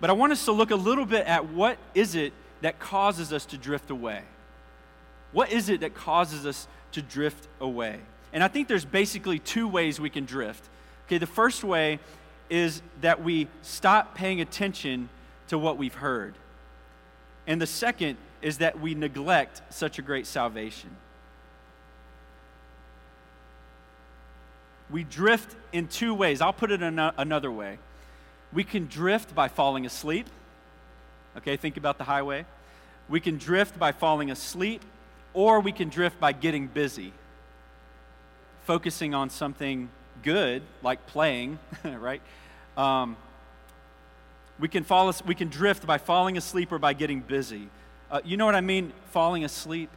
But 0.00 0.08
I 0.08 0.14
want 0.14 0.32
us 0.32 0.46
to 0.46 0.52
look 0.52 0.70
a 0.70 0.76
little 0.76 1.04
bit 1.04 1.26
at 1.26 1.50
what 1.50 1.76
is 1.94 2.14
it 2.14 2.32
that 2.62 2.78
causes 2.78 3.30
us 3.30 3.44
to 3.46 3.58
drift 3.58 3.90
away? 3.90 4.22
What 5.32 5.52
is 5.52 5.68
it 5.68 5.80
that 5.80 5.92
causes 5.92 6.46
us 6.46 6.66
to 6.92 7.02
drift 7.02 7.46
away? 7.60 8.00
And 8.32 8.42
I 8.42 8.48
think 8.48 8.68
there's 8.68 8.86
basically 8.86 9.38
two 9.38 9.68
ways 9.68 10.00
we 10.00 10.08
can 10.08 10.24
drift. 10.24 10.64
Okay, 11.06 11.18
the 11.18 11.26
first 11.26 11.62
way 11.62 11.98
is 12.48 12.80
that 13.02 13.22
we 13.22 13.48
stop 13.60 14.14
paying 14.14 14.40
attention 14.40 15.10
to 15.48 15.58
what 15.58 15.76
we've 15.76 15.94
heard. 15.94 16.36
And 17.46 17.60
the 17.60 17.66
second 17.66 18.16
is 18.42 18.58
that 18.58 18.80
we 18.80 18.94
neglect 18.94 19.62
such 19.70 19.98
a 19.98 20.02
great 20.02 20.26
salvation. 20.26 20.90
we 24.90 25.02
drift 25.02 25.56
in 25.72 25.88
two 25.88 26.14
ways. 26.14 26.40
I'll 26.40 26.52
put 26.52 26.70
it 26.70 26.82
another 26.82 27.50
way. 27.50 27.78
We 28.52 28.64
can 28.64 28.86
drift 28.86 29.34
by 29.34 29.48
falling 29.48 29.86
asleep. 29.86 30.28
Okay, 31.36 31.56
think 31.56 31.76
about 31.76 31.98
the 31.98 32.04
highway. 32.04 32.46
We 33.08 33.20
can 33.20 33.36
drift 33.36 33.78
by 33.78 33.92
falling 33.92 34.30
asleep, 34.30 34.82
or 35.32 35.58
we 35.58 35.72
can 35.72 35.88
drift 35.88 36.20
by 36.20 36.30
getting 36.32 36.68
busy, 36.68 37.12
focusing 38.66 39.14
on 39.14 39.30
something 39.30 39.90
good, 40.22 40.62
like 40.80 41.06
playing, 41.06 41.58
right? 41.84 42.22
Um, 42.76 43.16
we 44.58 44.68
can 44.68 44.84
fall. 44.84 45.12
We 45.26 45.34
can 45.34 45.48
drift 45.48 45.86
by 45.86 45.98
falling 45.98 46.36
asleep 46.36 46.72
or 46.72 46.78
by 46.78 46.92
getting 46.92 47.20
busy. 47.20 47.68
Uh, 48.10 48.20
you 48.24 48.36
know 48.36 48.46
what 48.46 48.54
I 48.54 48.60
mean? 48.60 48.92
Falling 49.10 49.44
asleep. 49.44 49.90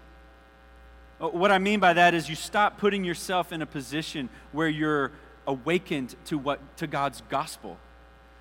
Uh, 1.19 1.27
what 1.29 1.51
I 1.51 1.57
mean 1.57 1.79
by 1.79 1.93
that 1.93 2.13
is 2.13 2.29
you 2.29 2.35
stop 2.35 2.77
putting 2.77 3.03
yourself 3.03 3.51
in 3.51 3.61
a 3.61 3.65
position 3.65 4.29
where 4.51 4.67
you're 4.67 5.11
awakened 5.45 6.15
to 6.25 6.37
what 6.37 6.59
to 6.77 6.87
God's 6.87 7.21
gospel. 7.29 7.77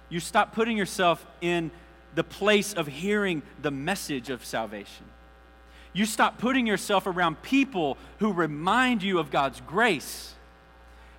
You 0.09 0.21
stop 0.21 0.55
putting 0.55 0.77
yourself 0.77 1.27
in 1.41 1.71
the 2.15 2.25
place 2.25 2.73
of 2.73 2.87
hearing 2.87 3.43
the 3.61 3.71
message 3.71 4.31
of 4.31 4.45
salvation. 4.45 5.05
You 5.93 6.05
stop 6.05 6.39
putting 6.39 6.67
yourself 6.67 7.07
around 7.07 7.43
people 7.43 7.97
who 8.19 8.33
remind 8.33 9.03
you 9.03 9.19
of 9.19 9.31
God's 9.31 9.61
grace. 9.63 10.35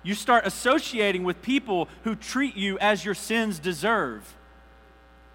You 0.02 0.14
start 0.14 0.46
associating 0.46 1.24
with 1.24 1.42
people 1.42 1.88
who 2.04 2.14
treat 2.14 2.56
you 2.56 2.78
as 2.78 3.04
your 3.04 3.14
sins 3.14 3.58
deserve. 3.58 4.36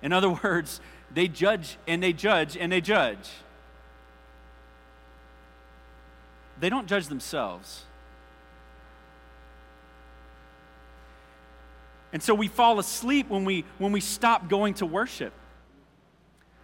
In 0.03 0.13
other 0.13 0.29
words, 0.29 0.79
they 1.11 1.27
judge 1.27 1.77
and 1.87 2.03
they 2.03 2.13
judge 2.13 2.55
and 2.55 2.71
they 2.71 2.81
judge. 2.81 3.29
they 6.63 6.69
don't 6.69 6.87
judge 6.87 7.07
themselves. 7.07 7.83
And 12.13 12.23
so 12.23 12.33
we 12.33 12.47
fall 12.47 12.79
asleep 12.79 13.27
when 13.29 13.43
we, 13.43 13.65
when 13.79 13.91
we 13.91 13.99
stop 13.99 14.47
going 14.47 14.75
to 14.75 14.85
worship. 14.85 15.33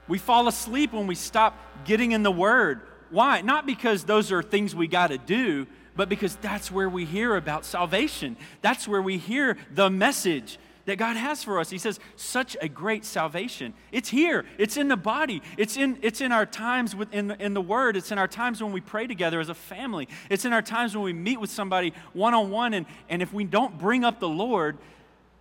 We 0.07 0.17
fall 0.17 0.47
asleep 0.47 0.93
when 0.93 1.05
we 1.05 1.15
stop 1.15 1.57
getting 1.83 2.13
in 2.13 2.23
the 2.23 2.31
Word. 2.31 2.79
Why? 3.09 3.41
Not 3.41 3.65
because 3.65 4.05
those 4.05 4.31
are 4.31 4.41
things 4.41 4.73
we 4.73 4.87
got 4.87 5.07
to 5.07 5.17
do, 5.17 5.67
but 5.97 6.07
because 6.07 6.37
that's 6.37 6.71
where 6.71 6.87
we 6.87 7.03
hear 7.03 7.35
about 7.35 7.65
salvation. 7.65 8.37
That's 8.61 8.87
where 8.87 9.01
we 9.01 9.17
hear 9.17 9.57
the 9.73 9.89
message 9.89 10.59
that 10.85 10.97
God 10.97 11.17
has 11.17 11.43
for 11.43 11.59
us. 11.59 11.69
He 11.69 11.77
says, 11.77 11.99
such 12.15 12.57
a 12.61 12.67
great 12.67 13.05
salvation. 13.05 13.73
It's 13.91 14.09
here, 14.09 14.45
it's 14.57 14.77
in 14.77 14.87
the 14.87 14.97
body, 14.97 15.41
it's 15.57 15.77
in, 15.77 15.99
it's 16.01 16.21
in 16.21 16.31
our 16.31 16.45
times 16.45 16.95
within 16.95 17.31
in 17.39 17.53
the 17.53 17.61
Word, 17.61 17.95
it's 17.95 18.11
in 18.11 18.17
our 18.17 18.27
times 18.27 18.61
when 18.61 18.71
we 18.71 18.81
pray 18.81 19.07
together 19.07 19.39
as 19.39 19.49
a 19.49 19.53
family, 19.53 20.07
it's 20.29 20.45
in 20.45 20.53
our 20.53 20.61
times 20.61 20.95
when 20.95 21.03
we 21.03 21.13
meet 21.13 21.39
with 21.39 21.49
somebody 21.49 21.93
one 22.13 22.33
on 22.33 22.49
one. 22.49 22.85
And 23.09 23.21
if 23.21 23.33
we 23.33 23.43
don't 23.43 23.77
bring 23.77 24.03
up 24.03 24.19
the 24.19 24.29
Lord, 24.29 24.77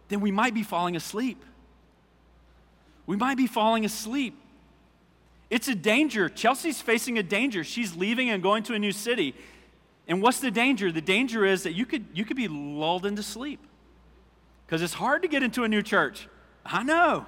then 0.09 0.21
we 0.21 0.31
might 0.31 0.55
be 0.55 0.63
falling 0.63 0.97
asleep. 0.97 1.43
We 3.07 3.17
might 3.17 3.37
be 3.37 3.47
falling 3.47 3.85
asleep. 3.85 4.39
It's 5.51 5.69
a 5.69 5.75
danger. 5.75 6.29
Chelsea's 6.29 6.83
facing 6.83 7.19
a 7.19 7.23
danger. 7.23 7.65
She's 7.65 7.97
leaving 7.97 8.29
and 8.29 8.43
going 8.43 8.65
to 8.65 8.75
a 8.75 8.79
new 8.79 8.93
city. 8.93 9.35
And 10.07 10.21
what's 10.21 10.41
the 10.41 10.51
danger? 10.51 10.93
The 10.93 11.01
danger 11.01 11.45
is 11.45 11.63
that 11.63 11.73
you 11.73 11.87
could, 11.87 12.05
you 12.13 12.25
could 12.25 12.37
be 12.37 12.49
lulled 12.49 13.07
into 13.07 13.23
sleep 13.23 13.61
because 14.69 14.83
it's 14.83 14.93
hard 14.93 15.23
to 15.23 15.29
get 15.29 15.43
into 15.43 15.65
a 15.65 15.69
new 15.69 15.81
church. 15.81 16.29
I 16.67 16.83
know. 16.83 17.25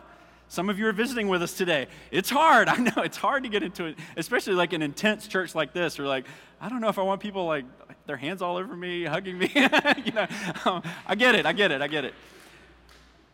Some 0.49 0.69
of 0.69 0.79
you 0.79 0.87
are 0.89 0.93
visiting 0.93 1.29
with 1.29 1.43
us 1.43 1.55
today. 1.55 1.87
It's 2.11 2.29
hard. 2.29 2.69
I 2.69 2.77
know 2.77 2.93
it's 3.03 3.17
hard 3.17 3.45
to 3.45 3.49
get 3.49 3.63
into 3.63 3.87
it, 3.87 3.99
especially 4.15 4.53
like 4.53 4.75
an 4.75 4.83
intense 4.83 5.27
church 5.27 5.55
like 5.55 5.73
this. 5.73 5.99
Or 5.99 6.07
like, 6.07 6.27
I 6.61 6.69
don't 6.69 6.83
know 6.83 6.89
if 6.89 6.99
I 6.99 7.03
want 7.03 7.23
people 7.23 7.47
like 7.47 7.65
their 8.05 8.19
hands 8.19 8.43
all 8.43 8.59
over 8.59 8.77
me, 8.77 9.05
hugging 9.05 9.39
me. 9.39 9.51
you 9.55 10.13
know, 10.13 10.27
um, 10.67 10.83
I 11.07 11.15
get 11.15 11.35
it. 11.35 11.47
I 11.47 11.55
get 11.55 11.71
it. 11.71 11.81
I 11.81 11.89
get 11.89 12.05
it. 12.05 12.13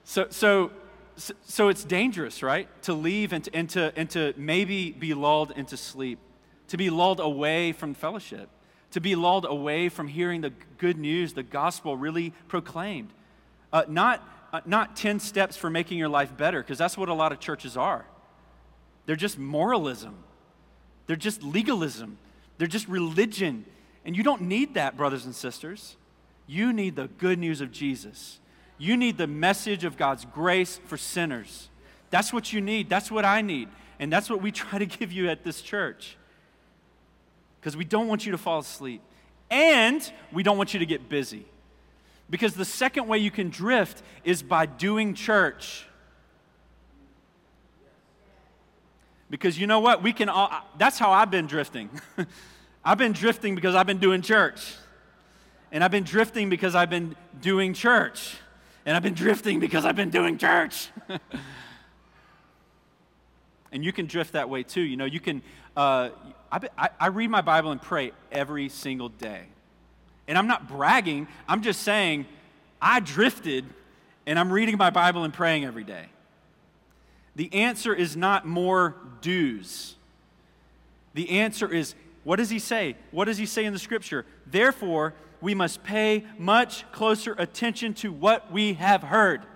So, 0.04 0.28
so, 0.30 0.70
so 1.16 1.68
it's 1.68 1.82
dangerous, 1.82 2.44
right? 2.44 2.68
To 2.82 2.94
leave 2.94 3.32
and 3.32 3.42
to, 3.42 3.56
and 3.56 3.68
to, 3.70 3.92
and 3.96 4.08
to 4.10 4.34
maybe 4.36 4.92
be 4.92 5.14
lulled 5.14 5.50
into 5.50 5.76
sleep, 5.76 6.20
to 6.68 6.76
be 6.76 6.90
lulled 6.90 7.18
away 7.18 7.72
from 7.72 7.92
fellowship, 7.92 8.50
to 8.92 9.00
be 9.00 9.16
lulled 9.16 9.46
away 9.46 9.88
from 9.88 10.06
hearing 10.06 10.42
the 10.42 10.52
good 10.78 10.96
news, 10.96 11.32
the 11.32 11.42
gospel 11.42 11.96
really 11.96 12.32
proclaimed. 12.46 13.10
Uh, 13.76 13.85
not, 13.88 14.26
uh, 14.54 14.61
not 14.64 14.97
10 14.97 15.21
steps 15.21 15.54
for 15.54 15.68
making 15.68 15.99
your 15.99 16.09
life 16.09 16.35
better, 16.35 16.62
because 16.62 16.78
that's 16.78 16.97
what 16.97 17.11
a 17.11 17.12
lot 17.12 17.30
of 17.30 17.40
churches 17.40 17.76
are. 17.76 18.06
They're 19.04 19.16
just 19.16 19.38
moralism, 19.38 20.16
they're 21.06 21.14
just 21.14 21.42
legalism, 21.42 22.16
they're 22.56 22.68
just 22.68 22.88
religion. 22.88 23.66
And 24.06 24.16
you 24.16 24.23
don't 24.23 24.40
need 24.40 24.73
that, 24.75 24.97
brothers 24.97 25.26
and 25.26 25.35
sisters. 25.35 25.97
You 26.47 26.73
need 26.73 26.97
the 26.97 27.09
good 27.18 27.38
news 27.38 27.61
of 27.61 27.71
Jesus. 27.71 28.40
You 28.78 28.97
need 28.97 29.18
the 29.18 29.26
message 29.26 29.85
of 29.85 29.99
God's 29.99 30.25
grace 30.25 30.80
for 30.87 30.97
sinners. 30.97 31.68
That's 32.09 32.33
what 32.33 32.54
you 32.54 32.62
need. 32.62 32.88
That's 32.88 33.11
what 33.11 33.26
I 33.26 33.42
need. 33.42 33.68
And 33.99 34.11
that's 34.11 34.30
what 34.30 34.40
we 34.40 34.52
try 34.62 34.78
to 34.78 34.87
give 34.87 35.12
you 35.12 35.28
at 35.28 35.45
this 35.45 35.61
church. 35.61 36.16
Because 37.61 37.76
we 37.76 37.85
don't 37.85 38.09
want 38.09 38.25
you 38.25 38.33
to 38.33 38.38
fall 38.38 38.61
asleep. 38.61 39.02
And 39.50 40.11
we 40.33 40.42
don't 40.42 40.56
want 40.56 40.73
you 40.73 40.80
to 40.80 40.87
get 40.87 41.11
busy. 41.11 41.45
Because 42.28 42.54
the 42.54 42.64
second 42.64 43.06
way 43.06 43.18
you 43.18 43.30
can 43.30 43.50
drift 43.50 44.02
is 44.25 44.42
by 44.42 44.66
doing 44.66 45.14
church. 45.14 45.87
Because 49.30 49.59
you 49.59 49.66
know 49.66 49.80
what? 49.80 50.02
We 50.02 50.12
can 50.12 50.28
all, 50.28 50.50
that's 50.78 50.99
how 50.99 51.12
I've 51.12 51.30
been 51.30 51.47
drifting. 51.47 51.90
I've 52.85 52.99
been 52.99 53.12
drifting 53.12 53.54
because 53.54 53.75
I've 53.75 53.87
been 53.87 53.99
doing 53.99 54.23
church. 54.23 54.75
And 55.73 55.83
I've 55.83 55.90
been 55.90 56.04
drifting 56.04 56.49
because 56.49 56.75
I've 56.75 56.90
been 56.90 57.16
doing 57.40 57.75
church. 57.75 58.37
And 58.85 58.97
I've 58.97 59.02
been 59.02 59.14
drifting 59.14 59.59
because 59.59 59.85
I've 59.85 59.97
been 59.97 60.11
doing 60.11 60.38
church. 60.38 60.90
and 63.73 63.85
you 63.85 63.92
can 63.92 64.06
drift 64.06 64.33
that 64.33 64.49
way 64.49 64.62
too. 64.62 64.80
You 64.80 64.97
know, 64.97 65.04
you 65.04 65.18
can, 65.18 65.42
uh, 65.76 66.11
I, 66.52 66.90
I 67.00 67.06
read 67.09 67.28
my 67.28 67.40
Bible 67.40 67.73
and 67.73 67.83
pray 67.83 68.12
every 68.30 68.68
single 68.68 69.09
day. 69.09 69.47
And 70.28 70.37
I'm 70.37 70.47
not 70.47 70.68
bragging, 70.68 71.28
I'm 71.49 71.62
just 71.62 71.83
saying 71.83 72.26
I 72.80 73.00
drifted 73.00 73.64
and 74.26 74.38
I'm 74.38 74.52
reading 74.52 74.76
my 74.76 74.90
Bible 74.90 75.25
and 75.25 75.33
praying 75.33 75.64
every 75.64 75.85
day. 75.85 76.06
The 77.37 77.52
answer 77.54 77.95
is 77.95 78.16
not 78.16 78.47
more 78.47 78.97
dues. 79.21 79.95
The 81.14 81.30
answer 81.30 81.73
is 81.73 81.95
what 82.25 82.37
does 82.37 82.50
he 82.50 82.59
say? 82.59 82.97
What 83.12 83.26
does 83.26 83.38
he 83.38 83.47
say 83.47 83.64
in 83.64 83.73
the 83.73 83.78
scripture? 83.78 84.26
Therefore, 84.47 85.14
we 85.40 85.54
must 85.54 85.85
pay 85.85 86.25
much 86.38 86.90
closer 86.90 87.37
attention 87.38 87.95
to 87.95 88.11
what 88.11 88.50
we 88.50 88.75
have 88.75 89.02
heard. 89.02 89.47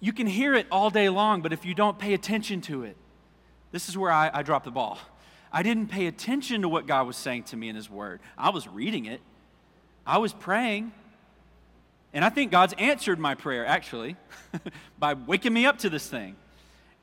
You 0.00 0.12
can 0.12 0.26
hear 0.26 0.54
it 0.54 0.66
all 0.70 0.90
day 0.90 1.08
long, 1.08 1.40
but 1.40 1.52
if 1.52 1.64
you 1.64 1.74
don't 1.74 1.98
pay 1.98 2.14
attention 2.14 2.60
to 2.62 2.82
it, 2.84 2.96
this 3.72 3.88
is 3.88 3.96
where 3.96 4.10
I, 4.10 4.30
I 4.32 4.42
dropped 4.42 4.64
the 4.64 4.70
ball. 4.70 4.98
I 5.52 5.62
didn't 5.62 5.88
pay 5.88 6.06
attention 6.06 6.62
to 6.62 6.68
what 6.68 6.86
God 6.86 7.06
was 7.06 7.16
saying 7.16 7.44
to 7.44 7.56
me 7.56 7.68
in 7.68 7.76
His 7.76 7.90
Word. 7.90 8.20
I 8.38 8.50
was 8.50 8.68
reading 8.68 9.06
it, 9.06 9.20
I 10.06 10.18
was 10.18 10.32
praying. 10.32 10.92
And 12.12 12.24
I 12.24 12.28
think 12.28 12.50
God's 12.50 12.74
answered 12.76 13.20
my 13.20 13.36
prayer, 13.36 13.64
actually, 13.64 14.16
by 14.98 15.14
waking 15.14 15.52
me 15.52 15.64
up 15.64 15.78
to 15.78 15.90
this 15.90 16.08
thing 16.08 16.34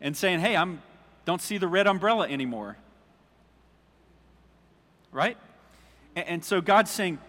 and 0.01 0.17
saying, 0.17 0.41
hey, 0.41 0.57
I'm 0.57 0.81
don't 1.27 1.41
see 1.41 1.57
the 1.57 1.67
red 1.67 1.87
umbrella 1.87 2.25
anymore. 2.29 2.77
Right? 5.11 5.37
And, 6.15 6.27
and 6.27 6.45
so 6.45 6.61
God's 6.61 6.89
saying, 6.89 7.19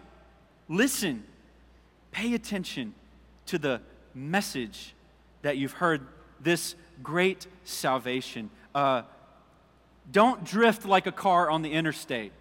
listen, 0.69 1.25
pay 2.11 2.33
attention 2.33 2.93
to 3.47 3.57
the 3.57 3.81
message 4.15 4.95
that 5.41 5.57
you've 5.57 5.73
heard, 5.73 6.07
this 6.39 6.75
great 7.03 7.45
salvation. 7.65 8.49
Uh, 8.73 9.01
don't 10.11 10.43
drift 10.43 10.85
like 10.85 11.07
a 11.07 11.11
car 11.11 11.49
on 11.49 11.61
the 11.61 11.71
interstate. 11.71 12.31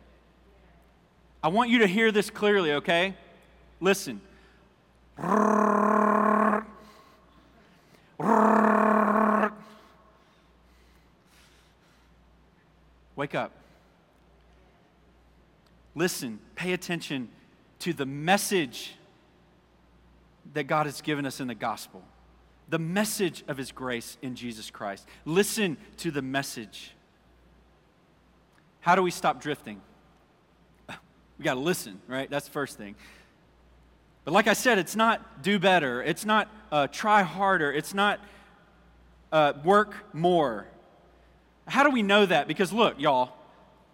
I 1.42 1.48
want 1.48 1.70
you 1.70 1.78
to 1.78 1.86
hear 1.86 2.10
this 2.10 2.30
clearly, 2.30 2.72
okay? 2.72 3.14
Listen. 3.80 4.20
Wake 13.16 13.34
up. 13.34 13.52
Listen, 15.94 16.38
pay 16.54 16.72
attention 16.72 17.28
to 17.80 17.92
the 17.92 18.06
message 18.06 18.94
that 20.54 20.64
God 20.64 20.86
has 20.86 21.00
given 21.00 21.26
us 21.26 21.40
in 21.40 21.48
the 21.48 21.54
gospel, 21.54 22.02
the 22.68 22.78
message 22.78 23.44
of 23.48 23.56
His 23.56 23.72
grace 23.72 24.16
in 24.22 24.36
Jesus 24.36 24.70
Christ. 24.70 25.06
Listen 25.24 25.76
to 25.98 26.10
the 26.10 26.22
message. 26.22 26.92
How 28.80 28.94
do 28.94 29.02
we 29.02 29.10
stop 29.10 29.40
drifting? 29.40 29.80
We 31.38 31.44
got 31.44 31.54
to 31.54 31.60
listen, 31.60 32.00
right? 32.08 32.28
That's 32.28 32.46
the 32.46 32.50
first 32.50 32.76
thing. 32.76 32.96
But 34.24 34.34
like 34.34 34.48
I 34.48 34.54
said, 34.54 34.78
it's 34.78 34.96
not 34.96 35.42
do 35.42 35.58
better, 35.58 36.02
it's 36.02 36.24
not 36.24 36.48
uh, 36.72 36.88
try 36.88 37.22
harder, 37.22 37.72
it's 37.72 37.94
not 37.94 38.20
uh, 39.32 39.52
work 39.64 39.94
more. 40.12 40.66
How 41.66 41.82
do 41.82 41.90
we 41.90 42.02
know 42.02 42.26
that? 42.26 42.48
Because 42.48 42.72
look, 42.72 43.00
y'all, 43.00 43.32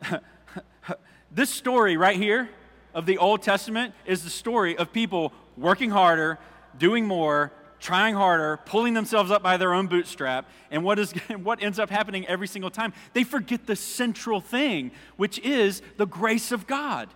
this 1.30 1.50
story 1.50 1.96
right 1.96 2.16
here 2.16 2.48
of 2.94 3.06
the 3.06 3.18
Old 3.18 3.42
Testament 3.42 3.94
is 4.06 4.24
the 4.24 4.30
story 4.30 4.76
of 4.78 4.92
people 4.92 5.32
working 5.56 5.90
harder, 5.90 6.38
doing 6.78 7.06
more, 7.06 7.52
trying 7.84 8.14
harder, 8.14 8.56
pulling 8.64 8.94
themselves 8.94 9.30
up 9.30 9.42
by 9.42 9.58
their 9.58 9.74
own 9.74 9.86
bootstrap. 9.88 10.48
And 10.70 10.82
what, 10.82 10.98
is, 10.98 11.12
what 11.42 11.62
ends 11.62 11.78
up 11.78 11.90
happening 11.90 12.26
every 12.26 12.48
single 12.48 12.70
time? 12.70 12.94
They 13.12 13.24
forget 13.24 13.66
the 13.66 13.76
central 13.76 14.40
thing, 14.40 14.90
which 15.16 15.38
is 15.40 15.82
the 15.98 16.06
grace 16.06 16.50
of 16.50 16.66
God. 16.66 17.10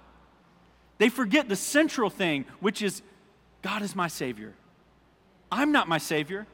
They 0.98 1.08
forget 1.08 1.48
the 1.48 1.56
central 1.56 2.10
thing, 2.10 2.44
which 2.60 2.82
is 2.82 3.00
God 3.62 3.80
is 3.80 3.96
my 3.96 4.08
Savior. 4.08 4.52
I'm 5.50 5.72
not 5.72 5.88
my 5.88 5.96
Savior. 5.96 6.46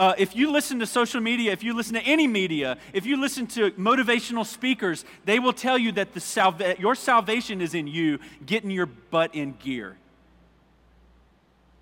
Uh, 0.00 0.14
if 0.18 0.34
you 0.34 0.50
listen 0.50 0.80
to 0.80 0.86
social 0.86 1.20
media, 1.20 1.52
if 1.52 1.62
you 1.62 1.74
listen 1.74 1.94
to 1.94 2.02
any 2.02 2.26
media, 2.26 2.76
if 2.92 3.06
you 3.06 3.20
listen 3.20 3.46
to 3.46 3.70
motivational 3.72 4.44
speakers, 4.44 5.04
they 5.26 5.38
will 5.38 5.52
tell 5.52 5.78
you 5.78 5.92
that 5.92 6.12
the 6.12 6.18
salva- 6.18 6.74
your 6.80 6.96
salvation 6.96 7.60
is 7.60 7.72
in 7.72 7.86
you 7.86 8.18
getting 8.44 8.70
your 8.70 8.86
butt 8.86 9.32
in 9.32 9.52
gear. 9.60 9.96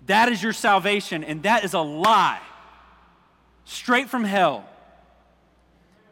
That 0.07 0.29
is 0.29 0.41
your 0.41 0.53
salvation, 0.53 1.23
and 1.23 1.43
that 1.43 1.63
is 1.63 1.73
a 1.73 1.79
lie. 1.79 2.41
Straight 3.65 4.09
from 4.09 4.23
hell. 4.23 4.65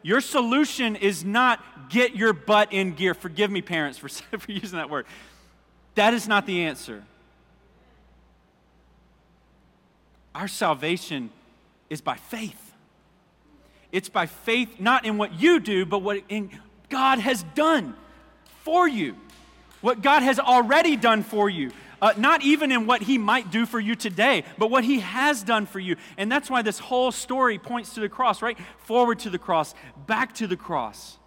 Your 0.02 0.22
solution 0.22 0.96
is 0.96 1.26
not 1.26 1.90
get 1.90 2.16
your 2.16 2.34
butt 2.34 2.72
in 2.72 2.94
gear. 2.94 3.14
Forgive 3.14 3.52
me, 3.52 3.62
parents, 3.62 3.98
for, 3.98 4.10
for 4.38 4.52
using 4.52 4.78
that 4.78 4.90
word. 4.90 5.06
That 5.96 6.14
is 6.14 6.28
not 6.28 6.46
the 6.46 6.64
answer. 6.64 7.04
Our 10.34 10.48
salvation 10.48 11.32
is 11.90 12.02
by 12.02 12.16
faith. 12.16 12.74
It's 13.92 14.10
by 14.10 14.28
faith, 14.28 14.80
not 14.80 15.06
in 15.06 15.18
what 15.18 15.34
you 15.34 15.60
do, 15.60 15.86
but 15.86 16.00
what 16.00 16.22
in 16.30 16.52
God 16.90 17.20
has 17.20 17.44
done 17.56 17.96
for 18.64 18.88
you. 18.88 19.16
What 19.82 20.02
God 20.02 20.22
has 20.22 20.40
already 20.40 20.96
done 20.96 21.24
for 21.24 21.50
you. 21.50 21.72
Uh, 22.02 22.14
not 22.18 22.42
even 22.44 22.72
in 22.72 22.86
what 22.86 23.02
He 23.02 23.18
might 23.18 23.52
do 23.52 23.66
for 23.66 23.80
you 23.80 23.96
today, 23.96 24.44
but 24.58 24.72
what 24.72 24.84
He 24.84 25.00
has 25.00 25.44
done 25.44 25.66
for 25.66 25.80
you. 25.80 25.98
And 26.18 26.32
that's 26.32 26.50
why 26.50 26.62
this 26.62 26.80
whole 26.80 27.12
story 27.12 27.58
points 27.58 27.94
to 27.96 28.00
the 28.00 28.10
cross, 28.10 28.42
right? 28.42 28.58
Forward 28.80 29.20
to 29.20 29.30
the 29.30 29.40
cross, 29.40 29.76
back 30.08 30.34
to 30.36 30.48
the 30.48 30.58
cross. 30.58 31.18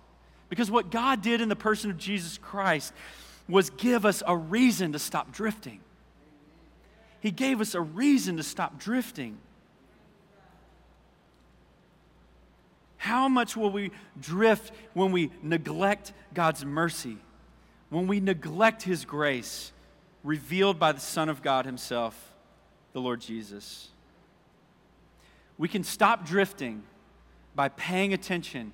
Because 0.48 0.70
what 0.70 0.90
God 0.90 1.22
did 1.22 1.40
in 1.40 1.48
the 1.48 1.56
person 1.56 1.90
of 1.90 1.98
Jesus 1.98 2.38
Christ 2.38 2.92
was 3.48 3.70
give 3.70 4.06
us 4.06 4.22
a 4.26 4.37
reason 4.37 4.92
to 4.92 4.98
stop 4.98 5.32
drifting. 5.32 5.80
He 7.20 7.30
gave 7.30 7.61
us 7.61 7.74
a 7.74 7.80
reason 7.80 8.37
to 8.38 8.42
stop 8.42 8.78
drifting. 8.78 9.38
How 12.96 13.28
much 13.28 13.56
will 13.56 13.70
we 13.70 13.90
drift 14.20 14.72
when 14.94 15.12
we 15.12 15.30
neglect 15.42 16.12
God's 16.35 16.64
mercy, 16.64 17.16
when 17.90 18.06
we 18.06 18.20
neglect 18.20 18.82
His 18.82 19.04
grace 19.04 19.71
revealed 20.22 20.78
by 20.78 20.92
the 20.92 21.00
Son 21.00 21.28
of 21.28 21.42
God 21.42 21.66
Himself, 21.66 22.32
the 22.92 23.00
Lord 23.00 23.20
Jesus? 23.20 23.88
We 25.58 25.68
can 25.68 25.85
stop 25.85 26.26
drifting 26.26 26.82
by 27.54 27.68
paying 27.68 28.12
attention 28.12 28.72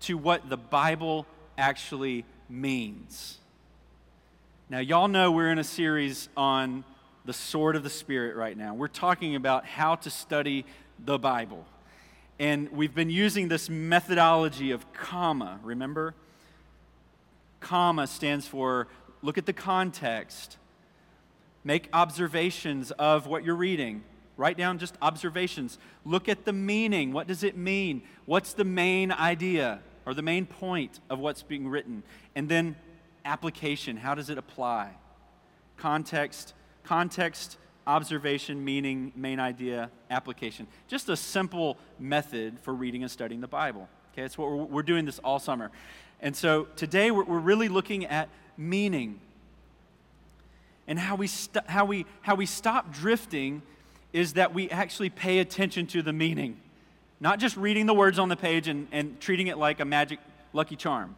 to 0.00 0.18
what 0.18 0.48
the 0.48 0.56
Bible 0.56 1.26
actually 1.56 2.24
means. 2.48 3.38
Now, 4.68 4.78
y'all 4.78 5.08
know 5.08 5.30
we're 5.30 5.50
in 5.50 5.58
a 5.58 5.64
series 5.64 6.28
on 6.36 6.84
the 7.24 7.32
sword 7.32 7.76
of 7.76 7.82
the 7.82 7.90
Spirit 7.90 8.36
right 8.36 8.56
now. 8.56 8.74
We're 8.74 8.88
talking 8.88 9.34
about 9.36 9.64
how 9.64 9.94
to 9.96 10.10
study 10.10 10.66
the 11.02 11.18
Bible. 11.18 11.64
And 12.38 12.70
we've 12.70 12.94
been 12.94 13.10
using 13.10 13.48
this 13.48 13.70
methodology 13.70 14.72
of 14.72 14.92
comma, 14.92 15.60
remember? 15.62 16.14
Comma 17.60 18.06
stands 18.06 18.46
for 18.46 18.88
look 19.22 19.38
at 19.38 19.46
the 19.46 19.52
context, 19.52 20.58
make 21.64 21.88
observations 21.92 22.90
of 22.92 23.26
what 23.26 23.44
you're 23.44 23.56
reading. 23.56 24.04
Write 24.36 24.56
down 24.56 24.78
just 24.78 24.96
observations. 25.00 25.78
Look 26.04 26.28
at 26.28 26.44
the 26.44 26.52
meaning. 26.52 27.12
What 27.12 27.26
does 27.26 27.42
it 27.42 27.56
mean? 27.56 28.02
What's 28.26 28.52
the 28.52 28.64
main 28.64 29.10
idea 29.12 29.80
or 30.06 30.14
the 30.14 30.22
main 30.22 30.44
point 30.46 31.00
of 31.08 31.18
what's 31.18 31.42
being 31.42 31.68
written? 31.68 32.02
And 32.34 32.48
then 32.48 32.76
application. 33.24 33.96
How 33.96 34.14
does 34.14 34.30
it 34.30 34.38
apply? 34.38 34.90
Context, 35.76 36.54
context, 36.82 37.58
observation, 37.86 38.64
meaning, 38.64 39.12
main 39.14 39.40
idea, 39.40 39.90
application. 40.10 40.66
Just 40.88 41.08
a 41.08 41.16
simple 41.16 41.78
method 41.98 42.58
for 42.60 42.74
reading 42.74 43.02
and 43.02 43.10
studying 43.10 43.40
the 43.40 43.48
Bible. 43.48 43.88
Okay, 44.12 44.22
that's 44.22 44.38
what 44.38 44.50
we're, 44.50 44.64
we're 44.64 44.82
doing 44.82 45.04
this 45.04 45.18
all 45.20 45.38
summer. 45.38 45.70
And 46.20 46.34
so 46.34 46.68
today 46.76 47.10
we're, 47.10 47.24
we're 47.24 47.38
really 47.38 47.68
looking 47.68 48.06
at 48.06 48.28
meaning 48.56 49.20
and 50.86 50.98
how 50.98 51.16
we, 51.16 51.26
st- 51.26 51.66
how, 51.68 51.84
we, 51.84 52.06
how 52.22 52.34
we 52.34 52.46
stop 52.46 52.92
drifting 52.92 53.62
is 54.12 54.34
that 54.34 54.54
we 54.54 54.70
actually 54.70 55.10
pay 55.10 55.38
attention 55.38 55.86
to 55.88 56.02
the 56.02 56.12
meaning, 56.12 56.60
not 57.20 57.38
just 57.38 57.56
reading 57.56 57.86
the 57.86 57.94
words 57.94 58.18
on 58.18 58.28
the 58.28 58.36
page 58.36 58.68
and, 58.68 58.86
and 58.92 59.20
treating 59.20 59.48
it 59.48 59.58
like 59.58 59.80
a 59.80 59.84
magic 59.84 60.18
lucky 60.52 60.76
charm. 60.76 61.16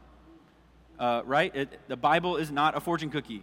Uh, 0.99 1.21
right? 1.27 1.55
It, 1.55 1.79
the 1.89 1.97
Bible 1.97 2.37
is 2.37 2.51
not 2.51 2.77
a 2.77 2.81
fortune 2.81 3.11
cookie. 3.11 3.43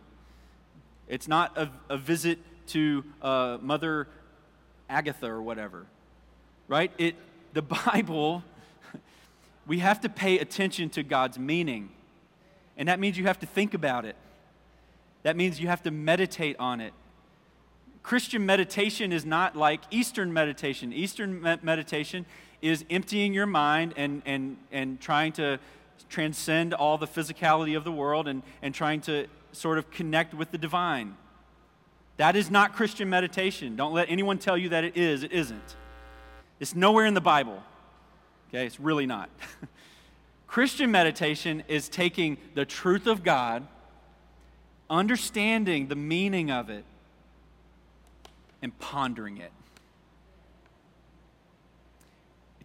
It's 1.07 1.27
not 1.27 1.55
a, 1.57 1.69
a 1.89 1.97
visit 1.97 2.39
to 2.67 3.03
uh, 3.21 3.57
Mother 3.61 4.07
Agatha 4.89 5.27
or 5.27 5.41
whatever, 5.41 5.85
right? 6.67 6.91
It, 6.97 7.15
the 7.53 7.61
Bible, 7.85 8.43
we 9.67 9.79
have 9.79 10.01
to 10.01 10.09
pay 10.09 10.39
attention 10.39 10.89
to 10.91 11.03
God's 11.03 11.37
meaning. 11.37 11.89
And 12.75 12.89
that 12.89 12.99
means 12.99 13.17
you 13.17 13.25
have 13.25 13.39
to 13.39 13.45
think 13.45 13.73
about 13.73 14.05
it. 14.05 14.15
That 15.23 15.35
means 15.35 15.59
you 15.59 15.67
have 15.67 15.83
to 15.83 15.91
meditate 15.91 16.55
on 16.59 16.81
it. 16.81 16.93
Christian 18.03 18.45
meditation 18.45 19.13
is 19.13 19.25
not 19.25 19.55
like 19.55 19.81
Eastern 19.89 20.33
meditation. 20.33 20.91
Eastern 20.91 21.41
me- 21.41 21.57
meditation 21.61 22.25
is 22.61 22.85
emptying 22.89 23.33
your 23.33 23.45
mind 23.45 23.93
and, 23.95 24.21
and, 24.25 24.57
and 24.71 24.99
trying 24.99 25.31
to 25.33 25.59
transcend 26.09 26.73
all 26.73 26.97
the 26.97 27.07
physicality 27.07 27.75
of 27.75 27.83
the 27.83 27.91
world 27.91 28.27
and, 28.27 28.43
and 28.61 28.75
trying 28.75 29.01
to 29.01 29.27
sort 29.53 29.77
of 29.77 29.89
connect 29.89 30.33
with 30.33 30.51
the 30.51 30.57
divine. 30.57 31.15
That 32.17 32.35
is 32.35 32.51
not 32.51 32.73
Christian 32.73 33.09
meditation. 33.09 33.75
Don't 33.75 33.93
let 33.93 34.09
anyone 34.09 34.37
tell 34.37 34.57
you 34.57 34.69
that 34.69 34.83
it 34.83 34.97
is. 34.97 35.23
It 35.23 35.31
isn't. 35.31 35.75
It's 36.59 36.75
nowhere 36.75 37.05
in 37.05 37.13
the 37.13 37.21
Bible. 37.21 37.63
Okay, 38.49 38.65
it's 38.65 38.79
really 38.79 39.05
not. 39.05 39.29
Christian 40.47 40.91
meditation 40.91 41.63
is 41.67 41.89
taking 41.89 42.37
the 42.53 42.65
truth 42.65 43.07
of 43.07 43.23
God, 43.23 43.65
understanding 44.93 45.87
the 45.87 45.95
meaning 45.95 46.51
of 46.51 46.69
it, 46.69 46.85
and 48.61 48.77
pondering 48.79 49.37
it, 49.37 49.51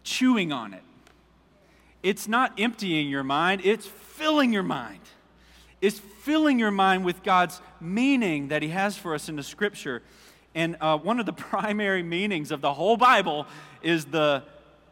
chewing 0.03 0.51
on 0.51 0.73
it. 0.73 0.83
It's 2.01 2.27
not 2.27 2.53
emptying 2.57 3.09
your 3.09 3.23
mind, 3.23 3.61
it's 3.65 3.85
filling 3.85 4.53
your 4.53 4.63
mind. 4.63 5.01
It's 5.81 5.99
filling 5.99 6.59
your 6.59 6.71
mind 6.71 7.05
with 7.05 7.23
God's 7.23 7.61
meaning 7.79 8.49
that 8.49 8.61
He 8.61 8.69
has 8.69 8.97
for 8.97 9.13
us 9.13 9.29
in 9.29 9.37
the 9.37 9.43
Scripture. 9.43 10.01
And 10.53 10.75
uh, 10.81 10.97
one 10.97 11.19
of 11.19 11.25
the 11.25 11.33
primary 11.51 12.03
meanings 12.03 12.51
of 12.51 12.61
the 12.61 12.73
whole 12.73 12.97
Bible 12.97 13.47
is 13.81 14.05
the 14.05 14.43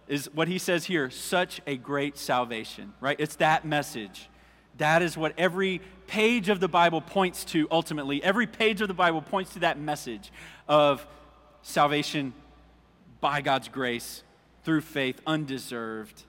is 0.08 0.30
what 0.34 0.47
he 0.47 0.58
says 0.58 0.86
here 0.86 1.10
such 1.10 1.62
a 1.67 1.76
great 1.76 2.17
salvation, 2.17 2.93
right? 3.02 3.17
It's 3.19 3.36
that 3.36 3.65
message. 3.65 4.30
That 4.78 5.02
is 5.02 5.18
what 5.18 5.34
every 5.38 5.82
page 6.08 6.50
of 6.50 6.60
the 6.60 6.68
Bible 6.68 7.02
points 7.02 7.44
to 7.46 7.68
ultimately. 7.72 8.24
Every 8.24 8.48
page 8.48 8.82
of 8.82 8.88
the 8.88 8.94
Bible 8.94 9.22
points 9.22 9.54
to 9.54 9.60
that 9.60 9.80
message 9.80 10.32
of 10.68 11.06
salvation 11.62 12.34
by 13.20 13.42
God's 13.42 13.68
grace 13.68 14.24
through 14.63 14.82
faith, 14.82 15.20
undeserved, 15.26 16.24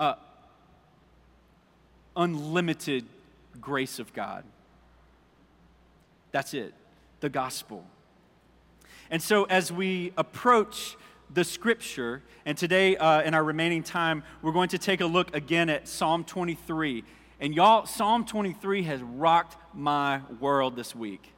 uh, 0.00 0.14
unlimited 2.16 3.04
grace 3.60 3.98
of 3.98 4.12
God. 4.12 4.44
That's 6.32 6.54
it, 6.54 6.74
the 7.20 7.28
gospel. 7.28 7.84
And 9.10 9.22
so 9.22 9.44
as 9.44 9.70
we 9.70 10.12
approach 10.16 10.96
the 11.32 11.44
scripture. 11.44 12.22
And 12.44 12.56
today, 12.56 12.96
uh, 12.96 13.22
in 13.22 13.34
our 13.34 13.44
remaining 13.44 13.82
time, 13.82 14.22
we're 14.42 14.52
going 14.52 14.68
to 14.70 14.78
take 14.78 15.00
a 15.00 15.06
look 15.06 15.34
again 15.34 15.68
at 15.68 15.88
Psalm 15.88 16.24
23. 16.24 17.04
And 17.40 17.54
y'all, 17.54 17.86
Psalm 17.86 18.24
23 18.24 18.84
has 18.84 19.02
rocked 19.02 19.56
my 19.74 20.20
world 20.40 20.76
this 20.76 20.94
week. 20.94 21.32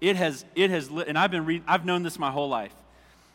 It 0.00 0.16
has, 0.16 0.44
it 0.54 0.70
has, 0.70 0.88
and 0.88 1.18
I've 1.18 1.30
been 1.30 1.46
reading, 1.46 1.64
I've 1.66 1.84
known 1.84 2.02
this 2.02 2.18
my 2.18 2.30
whole 2.30 2.48
life, 2.48 2.74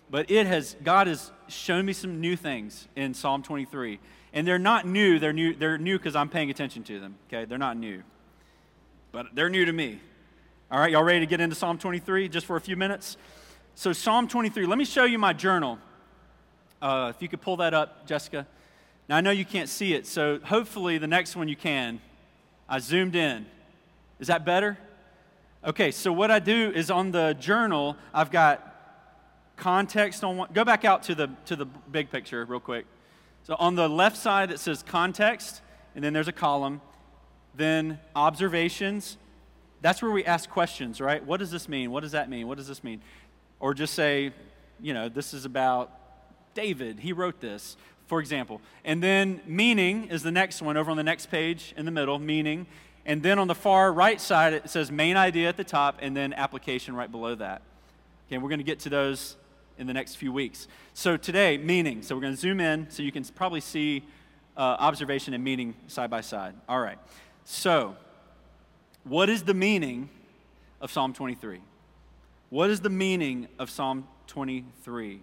but 0.10 0.30
it 0.30 0.46
has, 0.46 0.76
God 0.84 1.08
has 1.08 1.32
shown 1.48 1.86
me 1.86 1.94
some 1.94 2.22
new 2.22 2.36
things 2.36 2.88
in 2.96 3.14
Psalm 3.14 3.42
23. 3.42 4.00
And 4.34 4.48
they're 4.48 4.60
not 4.60 4.86
new, 4.86 5.18
they're 5.18 5.34
new, 5.34 5.56
they're 5.56 5.78
new 5.78 5.98
because 5.98 6.16
I'm 6.16 6.30
paying 6.30 6.52
attention 6.52 6.84
to 6.84 7.00
them, 7.00 7.16
okay? 7.28 7.46
They're 7.46 7.58
not 7.58 7.78
new, 7.78 8.04
but 9.12 9.34
they're 9.34 9.50
new 9.50 9.66
to 9.66 9.74
me. 9.74 10.00
All 10.72 10.80
right, 10.80 10.92
y'all 10.92 11.04
ready 11.04 11.22
to 11.22 11.26
get 11.26 11.42
into 11.42 11.56
Psalm 11.56 11.80
23 11.80 12.30
just 12.30 12.46
for 12.46 12.56
a 12.56 12.62
few 12.62 12.76
minutes? 12.76 13.18
So, 13.80 13.94
Psalm 13.94 14.28
23, 14.28 14.66
let 14.66 14.78
me 14.78 14.84
show 14.84 15.06
you 15.06 15.18
my 15.18 15.32
journal. 15.32 15.80
Uh, 16.82 17.14
if 17.16 17.22
you 17.22 17.30
could 17.30 17.40
pull 17.40 17.56
that 17.56 17.74
up, 17.74 18.06
Jessica. 18.06 18.46
Now, 19.08 19.16
I 19.16 19.22
know 19.22 19.32
you 19.32 19.46
can't 19.46 19.70
see 19.70 19.94
it, 19.94 20.06
so 20.06 20.38
hopefully 20.44 20.98
the 20.98 21.08
next 21.08 21.38
one 21.38 21.48
you 21.48 21.56
can. 21.56 22.02
I 22.68 22.80
zoomed 22.80 23.16
in. 23.16 23.46
Is 24.20 24.28
that 24.28 24.44
better? 24.44 24.78
Okay, 25.64 25.92
so 25.92 26.12
what 26.12 26.30
I 26.30 26.40
do 26.40 26.74
is 26.76 26.92
on 26.92 27.12
the 27.12 27.38
journal, 27.40 27.96
I've 28.14 28.32
got 28.32 28.76
context 29.56 30.26
on 30.26 30.36
one. 30.36 30.50
Go 30.52 30.66
back 30.66 30.84
out 30.84 31.04
to 31.04 31.16
the, 31.16 31.30
to 31.46 31.56
the 31.56 31.64
big 31.66 32.12
picture 32.12 32.44
real 32.44 32.60
quick. 32.60 32.86
So 33.44 33.56
on 33.60 33.76
the 33.76 33.88
left 33.88 34.18
side, 34.18 34.52
it 34.52 34.60
says 34.60 34.84
context, 34.84 35.62
and 35.96 36.04
then 36.04 36.12
there's 36.12 36.28
a 36.28 36.34
column. 36.34 36.82
Then 37.56 38.02
observations. 38.14 39.16
That's 39.82 40.02
where 40.02 40.12
we 40.12 40.26
ask 40.26 40.50
questions, 40.50 41.00
right? 41.00 41.26
What 41.26 41.38
does 41.38 41.52
this 41.52 41.70
mean? 41.70 41.92
What 41.92 42.02
does 42.02 42.12
that 42.12 42.30
mean? 42.30 42.50
What 42.50 42.58
does 42.58 42.68
this 42.68 42.84
mean? 42.84 43.02
Or 43.60 43.74
just 43.74 43.94
say, 43.94 44.32
you 44.80 44.94
know, 44.94 45.10
this 45.10 45.34
is 45.34 45.46
about 45.46 45.92
David. 46.54 47.00
He 47.00 47.14
wrote 47.14 47.40
this, 47.40 47.78
for 48.08 48.20
example. 48.20 48.62
And 48.84 49.04
then 49.04 49.42
meaning 49.46 50.06
is 50.06 50.24
the 50.24 50.32
next 50.32 50.62
one 50.62 50.78
over 50.78 50.90
on 50.92 50.98
the 50.98 51.04
next 51.04 51.28
page 51.28 51.74
in 51.78 51.86
the 51.86 51.92
middle, 51.92 52.20
meaning. 52.20 52.68
And 53.06 53.24
then 53.24 53.40
on 53.40 53.48
the 53.48 53.56
far 53.56 53.92
right 53.92 54.20
side, 54.20 54.54
it 54.54 54.70
says 54.70 54.92
main 54.92 55.18
idea 55.18 55.50
at 55.50 55.58
the 55.58 55.64
top 55.64 55.98
and 56.02 56.16
then 56.16 56.34
application 56.34 56.96
right 56.96 57.12
below 57.12 57.36
that. 57.36 57.62
Okay, 58.28 58.38
we're 58.38 58.50
going 58.50 58.60
to 58.60 58.66
get 58.66 58.80
to 58.82 58.90
those 58.90 59.36
in 59.78 59.88
the 59.88 59.94
next 59.94 60.16
few 60.16 60.32
weeks. 60.32 60.68
So 60.94 61.18
today, 61.18 61.58
meaning. 61.58 62.02
So 62.02 62.16
we're 62.16 62.22
going 62.22 62.36
to 62.36 62.40
zoom 62.40 62.60
in 62.60 62.90
so 62.90 63.02
you 63.02 63.12
can 63.12 63.24
probably 63.24 63.62
see 63.62 64.04
uh, 64.56 64.76
observation 64.80 65.34
and 65.34 65.44
meaning 65.44 65.74
side 65.88 66.10
by 66.10 66.22
side. 66.22 66.54
All 66.68 66.80
right. 66.80 66.98
So, 67.46 67.96
what 69.06 69.30
is 69.30 69.44
the 69.44 69.54
meaning 69.54 70.10
of 70.82 70.92
Psalm 70.92 71.14
23? 71.14 71.62
What 72.50 72.70
is 72.70 72.80
the 72.80 72.90
meaning 72.90 73.48
of 73.60 73.70
Psalm 73.70 74.08
23? 74.28 75.22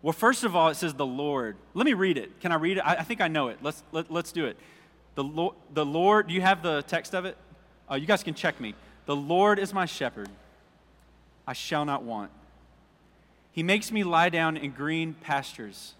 Well, 0.00 0.12
first 0.12 0.44
of 0.44 0.54
all, 0.54 0.68
it 0.68 0.76
says 0.76 0.94
the 0.94 1.06
Lord. 1.06 1.56
Let 1.74 1.84
me 1.84 1.92
read 1.92 2.16
it. 2.16 2.40
Can 2.40 2.52
I 2.52 2.54
read 2.54 2.78
it? 2.78 2.80
I, 2.80 2.96
I 2.96 3.02
think 3.02 3.20
I 3.20 3.28
know 3.28 3.48
it. 3.48 3.58
Let's, 3.62 3.82
let, 3.92 4.10
let's 4.10 4.32
do 4.32 4.46
it. 4.46 4.56
The, 5.16 5.24
Lord, 5.24 5.54
the 5.74 5.84
Lord, 5.84 6.28
do 6.28 6.34
you 6.34 6.40
have 6.40 6.62
the 6.62 6.82
text 6.82 7.14
of 7.14 7.24
it? 7.24 7.36
Uh, 7.90 7.96
you 7.96 8.06
guys 8.06 8.22
can 8.22 8.34
check 8.34 8.60
me. 8.60 8.74
The 9.06 9.16
Lord 9.16 9.58
is 9.58 9.74
my 9.74 9.86
shepherd. 9.86 10.28
I 11.46 11.52
shall 11.52 11.84
not 11.84 12.04
want. 12.04 12.30
He 13.52 13.62
makes 13.62 13.90
me 13.90 14.04
lie 14.04 14.28
down 14.28 14.56
in 14.56 14.70
green 14.70 15.14
pastures. 15.14 15.94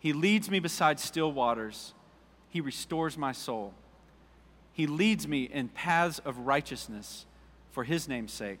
He 0.00 0.12
leads 0.12 0.50
me 0.50 0.58
beside 0.58 0.98
still 0.98 1.30
waters. 1.30 1.92
He 2.48 2.60
restores 2.60 3.18
my 3.18 3.32
soul. 3.32 3.74
He 4.72 4.86
leads 4.86 5.28
me 5.28 5.44
in 5.44 5.68
paths 5.68 6.20
of 6.20 6.38
righteousness 6.38 7.26
for 7.70 7.84
his 7.84 8.08
name's 8.08 8.32
sake. 8.32 8.60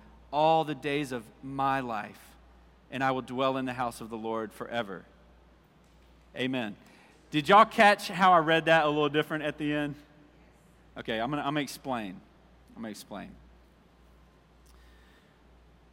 all 0.31 0.63
the 0.63 0.75
days 0.75 1.11
of 1.11 1.23
my 1.43 1.79
life, 1.81 2.19
and 2.89 3.03
I 3.03 3.11
will 3.11 3.21
dwell 3.21 3.57
in 3.57 3.65
the 3.65 3.73
house 3.73 4.01
of 4.01 4.09
the 4.09 4.17
Lord 4.17 4.51
forever. 4.53 5.03
Amen. 6.35 6.75
Did 7.31 7.49
y'all 7.49 7.65
catch 7.65 8.07
how 8.07 8.33
I 8.33 8.39
read 8.39 8.65
that 8.65 8.85
a 8.85 8.89
little 8.89 9.09
different 9.09 9.43
at 9.43 9.57
the 9.57 9.73
end? 9.73 9.95
Okay, 10.97 11.19
I'm 11.19 11.31
to 11.31 11.37
I'm 11.37 11.43
gonna 11.45 11.61
explain. 11.61 12.19
I'm 12.75 12.83
to 12.83 12.89
explain. 12.89 13.29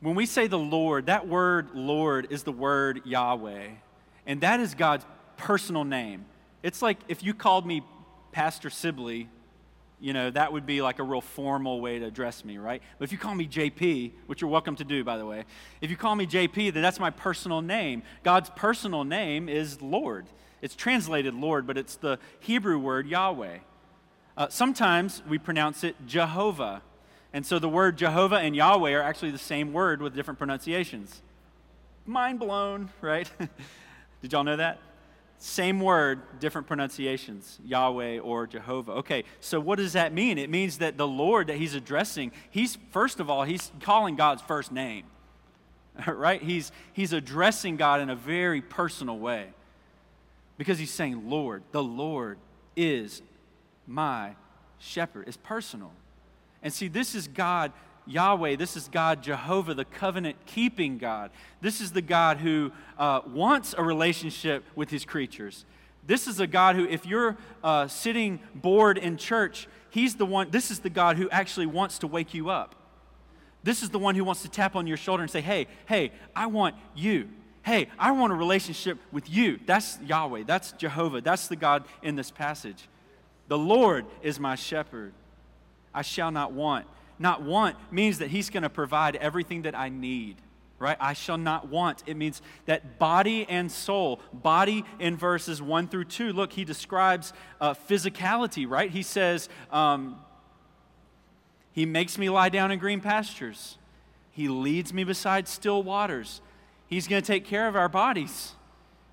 When 0.01 0.15
we 0.15 0.27
say 0.27 0.47
the 0.47 0.59
Lord, 0.59 1.07
that 1.07 1.27
word 1.27 1.71
Lord 1.75 2.29
is 2.31 2.45
the 2.45 2.53
word 2.53 3.03
Yahweh, 3.05 3.69
and 4.27 4.41
that 4.41 4.61
is 4.61 4.75
God's 4.75 5.05
personal 5.37 5.85
name. 5.85 6.25
It's 6.63 6.83
like 6.83 6.99
if 7.09 7.23
you 7.23 7.35
called 7.35 7.67
me 7.67 7.83
Pastor 8.33 8.71
Sibley, 8.71 9.29
you 10.01 10.13
know, 10.13 10.31
that 10.31 10.53
would 10.53 10.67
be 10.67 10.81
like 10.81 10.99
a 10.99 11.03
real 11.03 11.21
formal 11.21 11.81
way 11.81 11.99
to 11.99 12.07
address 12.07 12.45
me, 12.45 12.59
right? 12.59 12.83
But 12.99 13.05
if 13.05 13.13
you 13.13 13.19
call 13.19 13.35
me 13.35 13.47
JP, 13.47 14.13
which 14.27 14.41
you're 14.41 14.51
welcome 14.51 14.77
to 14.77 14.85
do, 14.85 15.03
by 15.03 15.19
the 15.19 15.27
way, 15.27 15.45
if 15.81 15.91
you 15.91 15.97
call 15.97 16.15
me 16.15 16.27
JP, 16.27 16.73
then 16.73 16.83
that's 16.83 17.01
my 17.01 17.11
personal 17.11 17.63
name. 17.63 18.03
God's 18.23 18.51
personal 18.51 19.05
name 19.05 19.49
is 19.49 19.83
Lord. 19.83 20.27
It's 20.63 20.77
translated 20.77 21.35
Lord, 21.35 21.67
but 21.67 21.77
it's 21.77 21.97
the 21.97 22.19
Hebrew 22.41 22.79
word 22.79 23.09
Yahweh. 23.09 23.59
Uh, 24.37 24.49
sometimes 24.49 25.23
we 25.29 25.39
pronounce 25.39 25.83
it 25.83 25.97
Jehovah. 26.07 26.83
And 27.33 27.45
so 27.45 27.59
the 27.59 27.69
word 27.69 27.99
Jehovah 27.99 28.37
and 28.37 28.55
Yahweh 28.55 28.93
are 28.93 29.03
actually 29.03 29.33
the 29.33 29.39
same 29.39 29.73
word 29.73 30.01
with 30.01 30.15
different 30.15 30.39
pronunciations. 30.39 31.23
Mind 32.07 32.39
blown, 32.39 32.91
right? 33.01 33.31
Did 34.23 34.33
y'all 34.33 34.45
know 34.45 34.57
that? 34.57 34.79
Same 35.39 35.81
word, 35.81 36.41
different 36.41 36.67
pronunciations, 36.67 37.61
Yahweh 37.65 38.19
or 38.19 38.49
Jehovah. 38.49 38.93
Okay, 38.93 39.23
so 39.39 39.61
what 39.61 39.79
does 39.79 39.93
that 39.93 40.13
mean? 40.13 40.37
It 40.37 40.51
means 40.51 40.79
that 40.79 40.99
the 40.99 41.07
Lord 41.07 41.47
that 41.47 41.57
he's 41.57 41.75
addressing, 41.75 42.33
he's, 42.51 42.77
first 42.91 43.21
of 43.21 43.31
all, 43.31 43.45
he's 43.45 43.71
calling 43.81 44.17
God's 44.17 44.43
first 44.43 44.73
name, 44.73 45.05
right? 46.07 46.43
He's, 46.43 46.73
he's 46.93 47.13
addressing 47.13 47.77
God 47.77 48.01
in 48.01 48.11
a 48.11 48.17
very 48.17 48.61
personal 48.61 49.17
way 49.17 49.47
because 50.57 50.81
he's 50.81 50.91
saying, 50.91 51.31
Lord, 51.31 51.63
the 51.71 51.85
Lord 51.85 52.39
is 52.77 53.23
my 53.87 54.35
shepherd. 54.79 55.29
It's 55.29 55.37
personal. 55.37 55.93
And 56.65 56.73
see, 56.73 56.89
this 56.89 57.15
is 57.15 57.29
God 57.29 57.73
Yahweh. 58.09 58.57
This 58.57 58.77
is 58.77 58.89
God, 58.89 59.23
Jehovah, 59.23 59.75
the 59.75 59.85
covenant 59.85 60.37
keeping 60.47 60.99
God. 60.99 61.31
This 61.61 61.81
is 61.81 61.93
the 61.93 62.03
God 62.03 62.39
who 62.39 62.73
uh, 62.99 63.21
wants 63.27 63.75
a 63.77 63.83
relationship 63.83 64.65
with 64.75 64.91
his 64.91 65.05
creatures. 65.05 65.65
This 66.07 66.27
is 66.27 66.41
a 66.41 66.47
God 66.47 66.75
who, 66.75 66.87
if 66.87 67.05
you're 67.05 67.37
uh, 67.63 67.87
sitting 67.87 68.41
bored 68.55 68.97
in 68.97 69.19
church, 69.19 69.69
he's 69.91 70.15
the 70.15 70.25
one, 70.25 70.51
this 70.51 70.71
is 70.71 70.79
the 70.79 70.91
God 70.91 71.19
who 71.19 71.29
actually 71.31 71.67
wants 71.67 71.99
to 71.99 72.07
wake 72.07 72.33
you 72.33 72.49
up. 72.49 72.75
This 73.63 73.83
is 73.83 73.91
the 73.91 73.99
one 73.99 74.15
who 74.15 74.25
wants 74.25 74.43
to 74.43 74.49
tap 74.49 74.75
on 74.75 74.87
your 74.87 74.97
shoulder 74.97 75.23
and 75.23 75.31
say, 75.31 75.43
hey, 75.43 75.67
hey, 75.87 76.13
I 76.35 76.47
want 76.47 76.77
you. 76.97 77.29
Hey, 77.63 77.89
I 77.99 78.13
want 78.13 78.33
a 78.33 78.37
relationship 78.37 78.99
with 79.13 79.29
you. 79.29 79.61
That's 79.67 79.99
Yahweh. 80.01 80.45
That's 80.47 80.73
Jehovah. 80.73 81.21
That's 81.21 81.49
the 81.49 81.57
God 81.57 81.85
in 82.03 82.17
this 82.17 82.31
passage. 82.31 82.89
The 83.49 83.59
Lord 83.59 84.07
is 84.23 84.41
my 84.41 84.55
shepherd. 84.55 85.13
I 85.93 86.03
shall 86.03 86.31
not 86.31 86.53
want. 86.53 86.87
Not 87.19 87.43
want 87.43 87.77
means 87.93 88.19
that 88.19 88.31
He's 88.31 88.51
going 88.51 88.63
to 88.63 88.71
provide 88.71 89.17
everything 89.17 89.63
that 89.63 89.77
I 89.77 89.89
need, 89.89 90.37
right? 90.79 90.97
I 91.01 91.13
shall 91.13 91.39
not 91.39 91.69
want. 91.69 92.03
It 92.07 92.17
means 92.17 92.43
that 92.67 92.99
body 92.99 93.47
and 93.49 93.71
soul, 93.71 94.21
body 94.33 94.85
in 94.99 95.17
verses 95.17 95.61
1 95.61 95.89
through 95.89 96.05
2. 96.05 96.33
Look, 96.33 96.53
He 96.53 96.65
describes 96.65 97.33
uh, 97.61 97.75
physicality, 97.75 98.69
right? 98.69 98.91
He 98.91 99.03
says, 99.03 99.49
um, 99.71 100.21
He 101.73 101.87
makes 101.87 102.19
me 102.19 102.29
lie 102.29 102.51
down 102.51 102.71
in 102.71 102.79
green 102.79 103.01
pastures, 103.01 103.79
He 104.31 104.49
leads 104.49 104.93
me 104.93 105.05
beside 105.05 105.49
still 105.49 105.83
waters. 105.83 106.41
He's 106.87 107.07
going 107.07 107.21
to 107.21 107.27
take 107.27 107.45
care 107.45 107.69
of 107.69 107.77
our 107.77 107.89
bodies, 107.89 108.53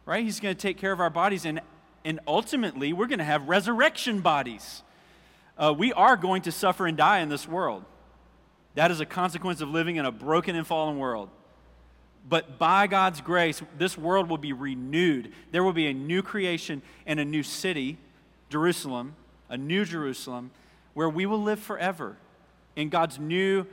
right? 0.05 0.23
He's 0.23 0.39
going 0.39 0.55
to 0.55 0.61
take 0.61 0.77
care 0.77 0.93
of 0.93 1.01
our 1.01 1.09
bodies, 1.09 1.43
and, 1.43 1.59
and 2.05 2.21
ultimately, 2.25 2.93
we're 2.93 3.07
going 3.07 3.19
to 3.19 3.25
have 3.25 3.49
resurrection 3.49 4.21
bodies. 4.21 4.81
Uh, 5.57 5.73
we 5.77 5.91
are 5.91 6.15
going 6.15 6.41
to 6.43 6.53
suffer 6.53 6.87
and 6.87 6.95
die 6.95 7.19
in 7.19 7.27
this 7.27 7.45
world. 7.45 7.83
That 8.75 8.91
is 8.91 8.99
a 8.99 9.05
consequence 9.05 9.61
of 9.61 9.69
living 9.69 9.95
in 9.95 10.05
a 10.05 10.11
broken 10.11 10.55
and 10.55 10.67
fallen 10.67 10.99
world. 10.99 11.29
But 12.27 12.57
by 12.57 12.87
God's 12.87 13.21
grace, 13.21 13.61
this 13.77 13.97
world 13.97 14.29
will 14.29 14.37
be 14.37 14.53
renewed. 14.53 15.31
There 15.51 15.63
will 15.63 15.73
be 15.73 15.87
a 15.87 15.93
new 15.93 16.21
creation 16.21 16.81
and 17.05 17.19
a 17.19 17.25
new 17.25 17.43
city, 17.43 17.97
Jerusalem, 18.49 19.15
a 19.49 19.57
new 19.57 19.85
Jerusalem, 19.85 20.51
where 20.93 21.09
we 21.09 21.25
will 21.25 21.41
live 21.41 21.59
forever 21.59 22.17
in 22.75 22.89
God's 22.89 23.19
new 23.19 23.65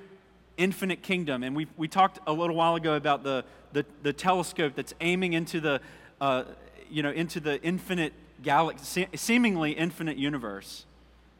infinite 0.56 1.02
kingdom. 1.02 1.42
And 1.42 1.56
we, 1.56 1.66
we 1.76 1.88
talked 1.88 2.18
a 2.26 2.32
little 2.32 2.54
while 2.54 2.74
ago 2.74 2.94
about 2.94 3.24
the, 3.24 3.44
the, 3.72 3.86
the 4.02 4.12
telescope 4.12 4.74
that's 4.76 4.94
aiming 5.00 5.32
into 5.32 5.60
the, 5.60 5.80
uh, 6.20 6.44
you 6.90 7.02
know, 7.02 7.10
into 7.10 7.40
the 7.40 7.60
infinite 7.62 8.12
galaxy, 8.42 9.08
seemingly 9.14 9.72
infinite 9.72 10.18
universe, 10.18 10.84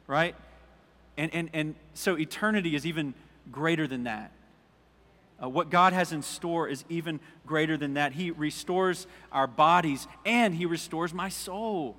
right? 0.07 0.35
And, 1.19 1.35
and, 1.35 1.51
and 1.53 1.75
so 1.93 2.19
eternity 2.19 2.75
is 2.75 2.87
even 2.87 3.13
greater 3.51 3.87
than 3.87 4.05
that. 4.05 4.33
Uh, 5.43 5.49
what 5.49 5.71
God 5.71 5.93
has 5.93 6.13
in 6.13 6.23
store 6.23 6.69
is 6.69 6.85
even 6.89 7.19
greater 7.47 7.77
than 7.77 7.95
that. 7.95 8.13
He 8.13 8.31
restores 8.31 9.07
our 9.33 9.47
bodies 9.47 10.07
and 10.25 10.55
He 10.55 10.67
restores 10.67 11.13
my 11.13 11.29
soul, 11.29 11.97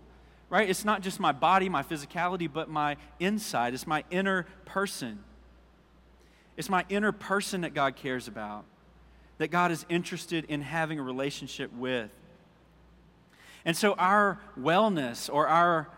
right? 0.50 0.70
It's 0.70 0.86
not 0.86 1.02
just 1.02 1.20
my 1.20 1.34
body, 1.34 1.68
my 1.68 1.84
physicality, 1.84 2.52
but 2.52 2.70
my 2.70 2.96
inside. 3.20 3.74
It's 3.74 3.88
my 3.88 4.06
inner 4.10 4.46
person. 4.66 5.20
It's 6.56 6.70
my 6.70 6.86
inner 6.88 7.12
person 7.12 7.62
that 7.62 7.74
God 7.74 7.96
cares 7.96 8.28
about, 8.28 8.64
that 9.40 9.50
God 9.50 9.72
is 9.72 9.86
interested 9.90 10.46
in 10.46 10.62
having 10.62 11.00
a 11.00 11.04
relationship 11.04 11.74
with. 11.74 12.12
And 13.66 13.76
so 13.76 13.94
our 13.94 14.40
wellness 14.60 15.34
or 15.34 15.48
our 15.48 15.90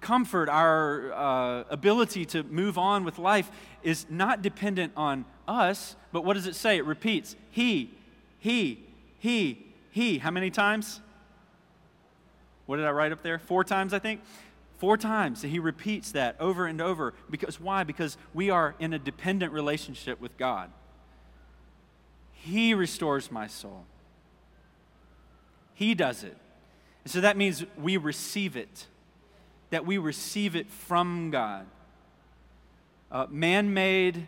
comfort, 0.00 0.48
our 0.48 1.12
uh, 1.12 1.64
ability 1.70 2.24
to 2.26 2.42
move 2.44 2.78
on 2.78 3.04
with 3.04 3.18
life 3.18 3.50
is 3.82 4.06
not 4.08 4.42
dependent 4.42 4.92
on 4.96 5.24
us, 5.46 5.96
but 6.12 6.24
what 6.24 6.34
does 6.34 6.46
it 6.46 6.54
say? 6.54 6.76
It 6.76 6.84
repeats 6.84 7.36
He, 7.50 7.90
He, 8.38 8.84
He, 9.18 9.66
He. 9.90 10.18
How 10.18 10.30
many 10.30 10.50
times? 10.50 11.00
What 12.66 12.76
did 12.76 12.86
I 12.86 12.90
write 12.90 13.12
up 13.12 13.22
there? 13.22 13.38
Four 13.38 13.64
times, 13.64 13.94
I 13.94 13.98
think. 13.98 14.20
Four 14.78 14.96
times 14.96 15.42
he 15.42 15.58
repeats 15.58 16.12
that 16.12 16.36
over 16.38 16.66
and 16.66 16.80
over. 16.80 17.12
Because 17.28 17.60
why? 17.60 17.82
Because 17.82 18.16
we 18.32 18.48
are 18.48 18.76
in 18.78 18.92
a 18.92 18.98
dependent 18.98 19.52
relationship 19.52 20.20
with 20.20 20.36
God. 20.38 20.70
He 22.32 22.74
restores 22.74 23.32
my 23.32 23.48
soul. 23.48 23.86
He 25.74 25.94
does 25.94 26.22
it. 26.22 26.36
And 27.04 27.10
so 27.10 27.20
that 27.20 27.36
means 27.36 27.64
we 27.76 27.96
receive 27.96 28.56
it, 28.56 28.86
that 29.70 29.86
we 29.86 29.98
receive 29.98 30.56
it 30.56 30.70
from 30.70 31.30
God. 31.30 31.66
Uh, 33.10 33.26
Man 33.30 33.72
made 33.74 34.26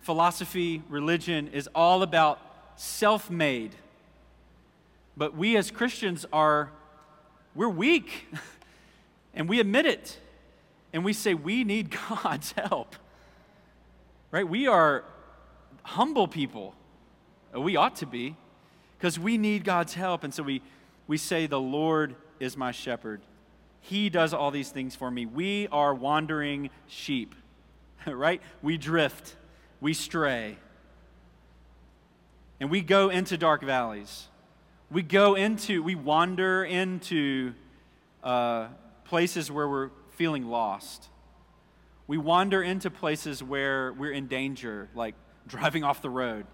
philosophy, 0.00 0.82
religion 0.88 1.48
is 1.48 1.68
all 1.74 2.02
about 2.02 2.40
self 2.76 3.30
made. 3.30 3.74
But 5.16 5.36
we 5.36 5.56
as 5.56 5.70
Christians 5.70 6.24
are, 6.32 6.70
we're 7.54 7.68
weak. 7.68 8.28
And 9.32 9.48
we 9.48 9.60
admit 9.60 9.86
it. 9.86 10.18
And 10.92 11.04
we 11.04 11.12
say, 11.12 11.34
we 11.34 11.62
need 11.62 11.96
God's 12.08 12.50
help. 12.50 12.96
Right? 14.32 14.46
We 14.46 14.66
are 14.66 15.04
humble 15.82 16.28
people. 16.28 16.74
We 17.54 17.76
ought 17.76 17.96
to 17.96 18.06
be, 18.06 18.36
because 18.98 19.18
we 19.18 19.38
need 19.38 19.64
God's 19.64 19.94
help. 19.94 20.24
And 20.24 20.32
so 20.32 20.42
we, 20.42 20.62
we 21.06 21.16
say, 21.16 21.46
The 21.46 21.60
Lord 21.60 22.14
is 22.38 22.56
my 22.56 22.70
shepherd. 22.70 23.22
He 23.80 24.10
does 24.10 24.34
all 24.34 24.50
these 24.50 24.70
things 24.70 24.94
for 24.94 25.10
me. 25.10 25.26
We 25.26 25.68
are 25.68 25.94
wandering 25.94 26.70
sheep, 26.86 27.34
right? 28.06 28.40
We 28.62 28.76
drift, 28.76 29.36
we 29.80 29.94
stray, 29.94 30.58
and 32.60 32.70
we 32.70 32.82
go 32.82 33.08
into 33.08 33.38
dark 33.38 33.62
valleys. 33.62 34.28
We 34.90 35.02
go 35.02 35.34
into, 35.34 35.82
we 35.82 35.94
wander 35.94 36.64
into 36.64 37.54
uh, 38.22 38.68
places 39.04 39.50
where 39.50 39.68
we're 39.68 39.90
feeling 40.10 40.46
lost. 40.46 41.08
We 42.06 42.18
wander 42.18 42.62
into 42.62 42.90
places 42.90 43.42
where 43.42 43.92
we're 43.92 44.12
in 44.12 44.26
danger, 44.26 44.88
like 44.94 45.14
driving 45.46 45.84
off 45.84 46.02
the 46.02 46.10
road, 46.10 46.46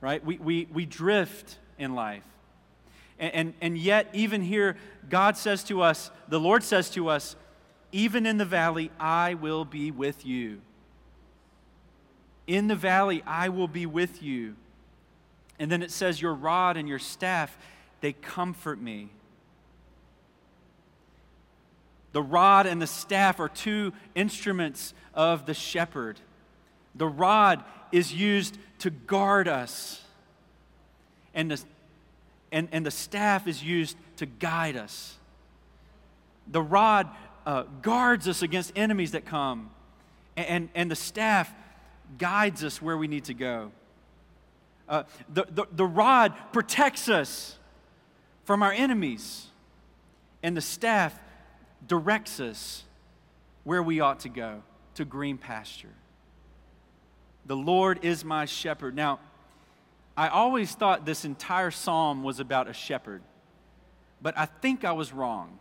right? 0.00 0.24
We, 0.24 0.38
we, 0.38 0.68
we 0.72 0.86
drift 0.86 1.58
in 1.78 1.94
life. 1.94 2.24
And, 3.18 3.34
and, 3.34 3.54
and 3.60 3.78
yet, 3.78 4.08
even 4.12 4.42
here, 4.42 4.76
God 5.08 5.36
says 5.36 5.64
to 5.64 5.82
us, 5.82 6.10
the 6.28 6.40
Lord 6.40 6.62
says 6.62 6.90
to 6.90 7.08
us, 7.08 7.36
even 7.92 8.26
in 8.26 8.38
the 8.38 8.44
valley, 8.44 8.90
I 8.98 9.34
will 9.34 9.64
be 9.64 9.90
with 9.90 10.26
you. 10.26 10.60
In 12.46 12.66
the 12.66 12.74
valley, 12.74 13.22
I 13.26 13.48
will 13.48 13.68
be 13.68 13.86
with 13.86 14.22
you. 14.22 14.56
And 15.58 15.70
then 15.70 15.82
it 15.82 15.90
says, 15.90 16.20
Your 16.20 16.34
rod 16.34 16.76
and 16.76 16.88
your 16.88 16.98
staff, 16.98 17.56
they 18.00 18.12
comfort 18.12 18.80
me. 18.80 19.10
The 22.12 22.22
rod 22.22 22.66
and 22.66 22.80
the 22.80 22.86
staff 22.86 23.40
are 23.40 23.48
two 23.48 23.92
instruments 24.14 24.94
of 25.14 25.46
the 25.46 25.54
shepherd. 25.54 26.20
The 26.94 27.08
rod 27.08 27.64
is 27.92 28.12
used 28.12 28.58
to 28.80 28.90
guard 28.90 29.48
us, 29.48 30.02
and 31.34 31.50
the, 31.50 31.62
and, 32.54 32.68
and 32.70 32.86
the 32.86 32.90
staff 32.90 33.48
is 33.48 33.62
used 33.62 33.96
to 34.16 34.26
guide 34.26 34.76
us. 34.76 35.18
The 36.46 36.62
rod 36.62 37.08
uh, 37.44 37.64
guards 37.82 38.28
us 38.28 38.42
against 38.42 38.72
enemies 38.76 39.10
that 39.10 39.26
come, 39.26 39.70
and, 40.36 40.46
and, 40.46 40.68
and, 40.74 40.90
the 40.90 40.96
staff 40.96 41.52
guides 42.16 42.62
us 42.62 42.80
where 42.80 42.96
we 42.96 43.08
need 43.08 43.24
to 43.24 43.34
go. 43.34 43.72
Uh, 44.88 45.02
the, 45.32 45.46
the, 45.50 45.66
the 45.72 45.84
rod 45.84 46.32
protects 46.52 47.08
us 47.08 47.58
from 48.44 48.62
our 48.62 48.72
enemies, 48.72 49.48
and 50.42 50.56
the 50.56 50.62
staff 50.62 51.18
directs 51.88 52.38
us 52.38 52.84
where 53.64 53.82
we 53.82 53.98
ought 53.98 54.20
to 54.20 54.28
go 54.28 54.62
to 54.94 55.04
green 55.04 55.38
pasture. 55.38 55.94
The 57.46 57.56
Lord 57.56 58.04
is 58.04 58.24
my 58.24 58.44
shepherd. 58.44 58.94
Now, 58.94 59.18
I 60.16 60.28
always 60.28 60.72
thought 60.74 61.04
this 61.04 61.24
entire 61.24 61.70
psalm 61.70 62.22
was 62.22 62.40
about 62.40 62.68
a 62.68 62.72
shepherd, 62.72 63.22
but 64.22 64.36
I 64.38 64.46
think 64.46 64.84
I 64.84 64.92
was 64.92 65.12
wrong. 65.12 65.58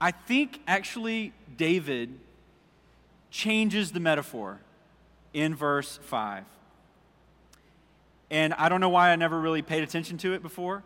I 0.00 0.10
think 0.10 0.60
actually 0.66 1.32
David 1.56 2.18
changes 3.30 3.92
the 3.92 4.00
metaphor 4.00 4.60
in 5.32 5.54
verse 5.54 5.98
5. 6.02 6.44
And 8.30 8.54
I 8.54 8.68
don't 8.68 8.80
know 8.80 8.88
why 8.88 9.10
I 9.10 9.16
never 9.16 9.38
really 9.38 9.62
paid 9.62 9.82
attention 9.82 10.18
to 10.18 10.34
it 10.34 10.42
before. 10.42 10.82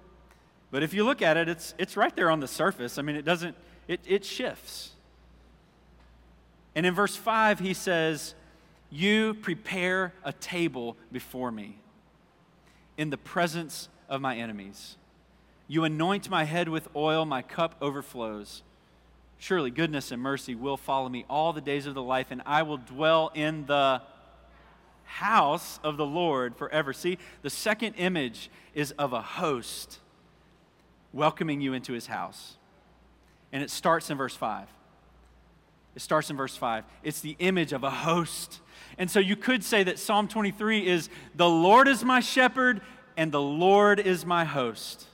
But 0.70 0.82
if 0.82 0.94
you 0.94 1.04
look 1.04 1.22
at 1.22 1.36
it, 1.36 1.48
it's, 1.48 1.74
it's 1.78 1.96
right 1.96 2.14
there 2.14 2.30
on 2.30 2.40
the 2.40 2.48
surface. 2.48 2.98
I 2.98 3.02
mean, 3.02 3.16
it 3.16 3.24
doesn't, 3.24 3.56
it, 3.88 4.00
it 4.04 4.24
shifts. 4.24 4.92
And 6.74 6.84
in 6.84 6.94
verse 6.94 7.16
5, 7.16 7.58
he 7.58 7.72
says, 7.72 8.34
You 8.90 9.34
prepare 9.34 10.14
a 10.24 10.32
table 10.32 10.96
before 11.10 11.50
me 11.50 11.78
in 12.96 13.10
the 13.10 13.18
presence 13.18 13.88
of 14.08 14.20
my 14.20 14.36
enemies. 14.36 14.96
You 15.68 15.84
anoint 15.84 16.30
my 16.30 16.44
head 16.44 16.68
with 16.68 16.88
oil, 16.94 17.24
my 17.24 17.42
cup 17.42 17.74
overflows. 17.80 18.62
Surely 19.38 19.70
goodness 19.70 20.12
and 20.12 20.22
mercy 20.22 20.54
will 20.54 20.76
follow 20.76 21.08
me 21.08 21.24
all 21.28 21.52
the 21.52 21.60
days 21.60 21.86
of 21.86 21.94
the 21.94 22.02
life, 22.02 22.28
and 22.30 22.40
I 22.46 22.62
will 22.62 22.78
dwell 22.78 23.30
in 23.34 23.66
the 23.66 24.02
house 25.04 25.78
of 25.82 25.96
the 25.96 26.06
Lord 26.06 26.56
forever. 26.56 26.92
See, 26.92 27.18
the 27.42 27.50
second 27.50 27.94
image 27.94 28.50
is 28.74 28.92
of 28.92 29.12
a 29.12 29.22
host 29.22 29.98
welcoming 31.12 31.60
you 31.60 31.72
into 31.72 31.92
his 31.92 32.06
house. 32.06 32.56
And 33.52 33.62
it 33.62 33.70
starts 33.70 34.10
in 34.10 34.18
verse 34.18 34.36
5. 34.36 34.68
It 35.94 36.02
starts 36.02 36.30
in 36.30 36.36
verse 36.36 36.56
5. 36.56 36.84
It's 37.02 37.20
the 37.20 37.36
image 37.38 37.72
of 37.72 37.82
a 37.82 37.90
host. 37.90 38.60
And 38.98 39.10
so 39.10 39.20
you 39.20 39.36
could 39.36 39.62
say 39.62 39.82
that 39.84 39.98
Psalm 39.98 40.28
23 40.28 40.86
is 40.86 41.08
the 41.34 41.48
Lord 41.48 41.88
is 41.88 42.04
my 42.04 42.20
shepherd 42.20 42.80
and 43.16 43.32
the 43.32 43.40
Lord 43.40 43.98
is 43.98 44.24
my 44.24 44.44
host. 44.44 45.06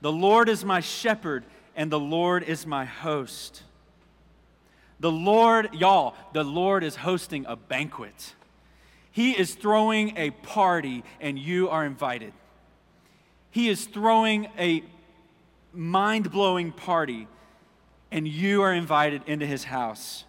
The 0.00 0.12
Lord 0.12 0.50
is 0.50 0.66
my 0.66 0.80
shepherd, 0.80 1.44
and 1.74 1.90
the 1.90 1.98
Lord 1.98 2.42
is 2.42 2.66
my 2.66 2.84
host. 2.84 3.62
The 5.00 5.10
Lord, 5.10 5.70
y'all, 5.72 6.14
the 6.34 6.44
Lord 6.44 6.84
is 6.84 6.96
hosting 6.96 7.46
a 7.46 7.56
banquet. 7.56 8.34
He 9.10 9.32
is 9.32 9.54
throwing 9.54 10.16
a 10.18 10.30
party, 10.30 11.04
and 11.22 11.38
you 11.38 11.70
are 11.70 11.86
invited. 11.86 12.34
He 13.50 13.70
is 13.70 13.86
throwing 13.86 14.48
a 14.58 14.84
mind 15.72 16.30
blowing 16.30 16.70
party, 16.70 17.26
and 18.10 18.28
you 18.28 18.60
are 18.60 18.74
invited 18.74 19.22
into 19.26 19.46
his 19.46 19.64
house. 19.64 20.24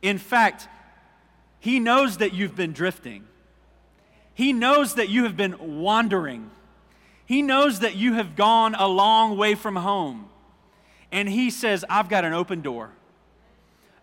In 0.00 0.16
fact, 0.16 0.66
he 1.60 1.80
knows 1.80 2.18
that 2.18 2.32
you've 2.32 2.56
been 2.56 2.72
drifting. 2.72 3.24
He 4.34 4.52
knows 4.52 4.94
that 4.94 5.08
you 5.08 5.24
have 5.24 5.36
been 5.36 5.80
wandering. 5.80 6.50
He 7.26 7.42
knows 7.42 7.80
that 7.80 7.96
you 7.96 8.14
have 8.14 8.36
gone 8.36 8.74
a 8.74 8.86
long 8.86 9.36
way 9.36 9.54
from 9.54 9.76
home. 9.76 10.28
And 11.10 11.28
He 11.28 11.50
says, 11.50 11.84
I've 11.88 12.08
got 12.08 12.24
an 12.24 12.32
open 12.32 12.60
door. 12.60 12.90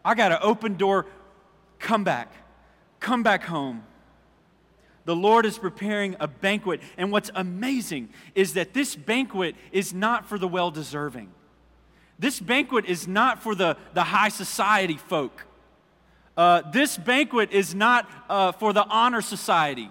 I 0.03 0.13
got 0.13 0.31
an 0.31 0.39
open 0.41 0.75
door. 0.75 1.05
Come 1.79 2.03
back. 2.03 2.33
Come 2.99 3.23
back 3.23 3.43
home. 3.43 3.83
The 5.05 5.15
Lord 5.15 5.45
is 5.45 5.57
preparing 5.57 6.15
a 6.19 6.27
banquet. 6.27 6.81
And 6.97 7.11
what's 7.11 7.31
amazing 7.33 8.09
is 8.33 8.53
that 8.53 8.73
this 8.73 8.95
banquet 8.95 9.55
is 9.71 9.93
not 9.93 10.27
for 10.27 10.37
the 10.37 10.47
well 10.47 10.71
deserving. 10.71 11.31
This 12.17 12.39
banquet 12.39 12.85
is 12.85 13.07
not 13.07 13.41
for 13.41 13.55
the, 13.55 13.77
the 13.93 14.03
high 14.03 14.29
society 14.29 14.97
folk. 14.97 15.45
Uh, 16.37 16.61
this 16.71 16.97
banquet 16.97 17.51
is 17.51 17.73
not 17.73 18.09
uh, 18.29 18.51
for 18.53 18.73
the 18.73 18.85
honor 18.85 19.21
society. 19.21 19.89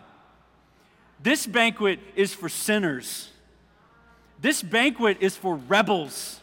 This 1.22 1.46
banquet 1.46 2.00
is 2.16 2.34
for 2.34 2.48
sinners. 2.48 3.30
This 4.40 4.62
banquet 4.62 5.18
is 5.20 5.36
for 5.36 5.56
rebels. 5.56 6.40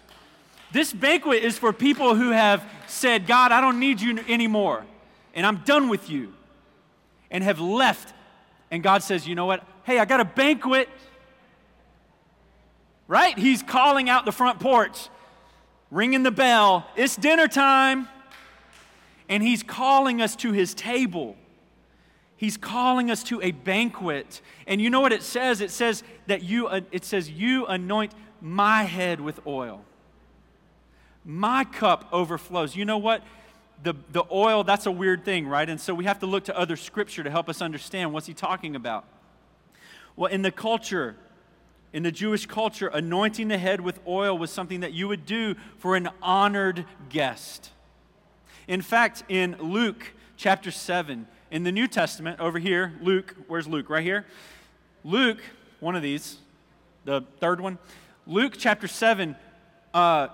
This 0.72 0.92
banquet 0.92 1.44
is 1.44 1.58
for 1.58 1.72
people 1.72 2.16
who 2.16 2.32
have 2.32 2.64
said, 2.88 3.28
God, 3.28 3.52
I 3.52 3.62
don't 3.62 3.80
need 3.80 4.02
you 4.02 4.18
anymore, 4.28 4.84
and 5.36 5.46
I'm 5.46 5.58
done 5.58 5.88
with 5.88 6.10
you, 6.10 6.34
and 7.30 7.44
have 7.44 7.60
left. 7.60 8.14
And 8.72 8.82
God 8.82 9.04
says, 9.04 9.28
You 9.28 9.36
know 9.36 9.46
what? 9.46 9.64
Hey, 9.84 10.00
I 10.00 10.06
got 10.06 10.20
a 10.20 10.26
banquet. 10.26 10.90
Right? 13.08 13.38
He's 13.38 13.62
calling 13.62 14.10
out 14.10 14.24
the 14.24 14.32
front 14.32 14.62
porch, 14.62 15.10
ringing 15.92 16.24
the 16.24 16.32
bell. 16.32 16.88
It's 16.96 17.18
dinner 17.18 17.50
time 17.50 18.08
and 19.32 19.42
he's 19.42 19.64
calling 19.64 20.22
us 20.22 20.36
to 20.36 20.52
his 20.52 20.74
table. 20.74 21.38
He's 22.36 22.58
calling 22.58 23.10
us 23.10 23.24
to 23.24 23.42
a 23.42 23.52
banquet. 23.52 24.42
And 24.68 24.82
you 24.82 24.90
know 24.90 25.00
what 25.00 25.14
it 25.14 25.24
says? 25.24 25.62
It 25.62 25.72
says 25.72 26.04
that 26.28 26.44
you 26.44 26.68
uh, 26.68 26.82
it 26.92 27.06
says 27.06 27.32
you 27.32 27.66
anoint 27.66 28.14
my 28.42 28.84
head 28.84 29.22
with 29.22 29.40
oil. 29.48 29.86
My 31.24 31.64
cup 31.64 32.10
overflows. 32.12 32.76
You 32.76 32.84
know 32.84 32.98
what? 32.98 33.24
The, 33.84 33.94
the 34.12 34.24
oil, 34.32 34.64
that's 34.64 34.86
a 34.86 34.92
weird 34.92 35.24
thing, 35.24 35.48
right? 35.48 35.68
And 35.68 35.80
so 35.80 35.94
we 35.94 36.06
have 36.06 36.20
to 36.20 36.26
look 36.26 36.44
to 36.46 36.58
other 36.58 36.76
scripture 36.76 37.24
to 37.24 37.32
help 37.32 37.48
us 37.48 37.62
understand 37.62 38.12
what's 38.12 38.28
he 38.28 38.34
talking 38.34 38.76
about. 38.76 39.06
Well, 40.16 40.32
in 40.32 40.42
the 40.42 40.52
culture, 40.52 41.16
in 41.94 42.04
the 42.04 42.12
Jewish 42.12 42.48
culture, 42.48 42.88
anointing 42.88 43.48
the 43.48 43.58
head 43.58 43.82
with 43.82 44.00
oil 44.06 44.38
was 44.38 44.52
something 44.52 44.82
that 44.82 44.94
you 44.94 45.08
would 45.08 45.26
do 45.26 45.56
for 45.78 45.96
an 45.96 46.10
honored 46.22 46.86
guest. 47.10 47.72
In 48.68 48.82
fact, 48.82 49.24
in 49.30 49.56
Luke 49.60 50.14
chapter 50.38 50.72
7, 50.72 51.28
in 51.52 51.64
the 51.64 51.72
New 51.72 51.88
Testament, 51.88 52.40
over 52.40 52.60
here, 52.60 52.94
Luke, 53.02 53.36
where's 53.48 53.68
Luke? 53.68 53.90
Right 53.90 54.04
here. 54.04 54.26
Luke, 55.04 55.40
one 55.80 55.96
of 55.96 56.02
these, 56.02 56.38
the 57.06 57.22
third 57.40 57.60
one. 57.60 57.78
Luke 58.26 58.56
chapter 58.58 58.88
7, 58.88 59.36
uh, 59.94 60.28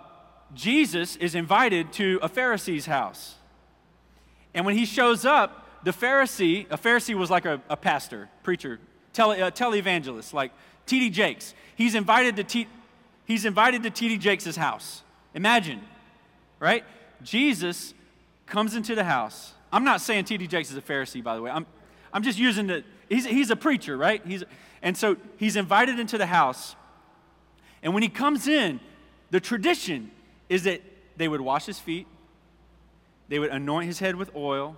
Jesus 0.53 1.15
is 1.15 1.35
invited 1.35 1.91
to 1.93 2.19
a 2.21 2.29
Pharisee's 2.29 2.85
house. 2.85 3.35
And 4.53 4.65
when 4.65 4.77
he 4.77 4.85
shows 4.85 5.25
up, 5.25 5.83
the 5.83 5.91
Pharisee, 5.91 6.65
a 6.69 6.77
Pharisee 6.77 7.15
was 7.15 7.29
like 7.29 7.45
a, 7.45 7.61
a 7.69 7.77
pastor, 7.77 8.29
preacher, 8.43 8.79
tele, 9.13 9.41
uh, 9.41 9.51
televangelist, 9.51 10.33
like 10.33 10.51
T.D. 10.85 11.09
Jakes. 11.09 11.53
He's 11.75 11.95
invited 11.95 12.35
to 12.37 12.43
T, 12.43 12.67
he's 13.25 13.45
invited 13.45 13.83
to 13.83 13.89
T.D. 13.89 14.17
Jakes' 14.17 14.55
house. 14.55 15.03
Imagine, 15.33 15.81
right? 16.59 16.83
Jesus 17.23 17.93
comes 18.47 18.75
into 18.75 18.95
the 18.95 19.03
house. 19.03 19.53
I'm 19.71 19.83
not 19.83 20.01
saying 20.01 20.25
T.D. 20.25 20.47
Jakes 20.47 20.71
is 20.71 20.77
a 20.77 20.81
Pharisee, 20.81 21.23
by 21.23 21.35
the 21.35 21.41
way. 21.41 21.51
I'm, 21.51 21.65
I'm 22.13 22.23
just 22.23 22.39
using 22.39 22.67
the, 22.67 22.83
he's, 23.09 23.25
he's 23.25 23.51
a 23.51 23.55
preacher, 23.55 23.97
right? 23.97 24.21
He's, 24.25 24.43
and 24.81 24.97
so 24.97 25.17
he's 25.37 25.55
invited 25.55 25.99
into 25.99 26.17
the 26.17 26.25
house. 26.25 26.75
And 27.83 27.93
when 27.93 28.03
he 28.03 28.09
comes 28.09 28.47
in, 28.47 28.79
the 29.29 29.39
tradition 29.39 30.11
is 30.49 30.63
that 30.63 30.81
they 31.17 31.27
would 31.27 31.41
wash 31.41 31.65
his 31.65 31.79
feet, 31.79 32.07
they 33.27 33.39
would 33.39 33.49
anoint 33.49 33.87
his 33.87 33.99
head 33.99 34.15
with 34.15 34.33
oil, 34.35 34.77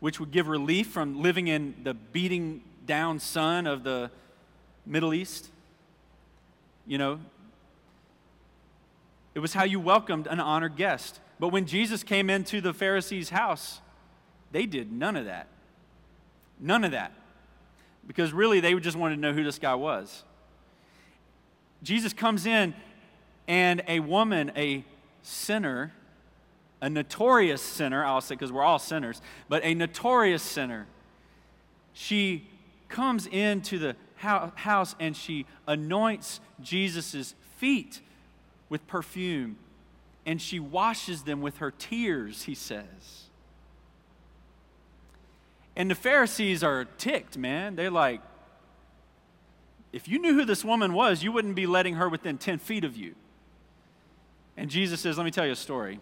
which 0.00 0.18
would 0.18 0.30
give 0.30 0.48
relief 0.48 0.88
from 0.88 1.22
living 1.22 1.48
in 1.48 1.74
the 1.82 1.94
beating 1.94 2.62
down 2.86 3.18
sun 3.18 3.66
of 3.66 3.84
the 3.84 4.10
Middle 4.86 5.12
East. 5.12 5.50
You 6.86 6.98
know, 6.98 7.20
it 9.34 9.40
was 9.40 9.52
how 9.52 9.64
you 9.64 9.80
welcomed 9.80 10.26
an 10.26 10.40
honored 10.40 10.76
guest. 10.76 11.20
But 11.38 11.48
when 11.48 11.66
Jesus 11.66 12.02
came 12.02 12.30
into 12.30 12.60
the 12.60 12.72
Pharisees' 12.72 13.30
house, 13.30 13.80
they 14.52 14.66
did 14.66 14.92
none 14.92 15.16
of 15.16 15.24
that. 15.24 15.48
None 16.60 16.84
of 16.84 16.92
that. 16.92 17.12
Because 18.06 18.32
really, 18.32 18.60
they 18.60 18.74
just 18.74 18.96
wanted 18.96 19.16
to 19.16 19.20
know 19.20 19.32
who 19.32 19.42
this 19.42 19.58
guy 19.58 19.74
was. 19.74 20.24
Jesus 21.82 22.12
comes 22.12 22.46
in, 22.46 22.74
and 23.48 23.82
a 23.88 24.00
woman, 24.00 24.52
a 24.56 24.84
sinner, 25.22 25.92
a 26.80 26.88
notorious 26.88 27.62
sinner, 27.62 28.04
I'll 28.04 28.20
say, 28.20 28.34
because 28.34 28.52
we're 28.52 28.62
all 28.62 28.78
sinners, 28.78 29.20
but 29.48 29.64
a 29.64 29.74
notorious 29.74 30.42
sinner, 30.42 30.86
she 31.92 32.48
comes 32.88 33.26
into 33.26 33.78
the 33.78 33.96
house 34.16 34.94
and 35.00 35.16
she 35.16 35.46
anoints 35.66 36.40
Jesus' 36.60 37.34
feet 37.56 38.00
with 38.68 38.86
perfume 38.86 39.56
and 40.26 40.40
she 40.40 40.58
washes 40.58 41.22
them 41.22 41.42
with 41.42 41.58
her 41.58 41.70
tears, 41.70 42.44
he 42.44 42.54
says. 42.54 43.24
And 45.76 45.90
the 45.90 45.94
Pharisees 45.94 46.62
are 46.62 46.84
ticked, 46.84 47.36
man. 47.36 47.76
They're 47.76 47.90
like, 47.90 48.20
if 49.92 50.08
you 50.08 50.18
knew 50.18 50.34
who 50.34 50.44
this 50.44 50.64
woman 50.64 50.92
was, 50.92 51.22
you 51.22 51.32
wouldn't 51.32 51.54
be 51.54 51.66
letting 51.66 51.94
her 51.94 52.08
within 52.08 52.38
10 52.38 52.58
feet 52.58 52.84
of 52.84 52.96
you. 52.96 53.14
And 54.56 54.70
Jesus 54.70 55.00
says, 55.00 55.18
Let 55.18 55.24
me 55.24 55.30
tell 55.30 55.46
you 55.46 55.52
a 55.52 55.56
story. 55.56 56.00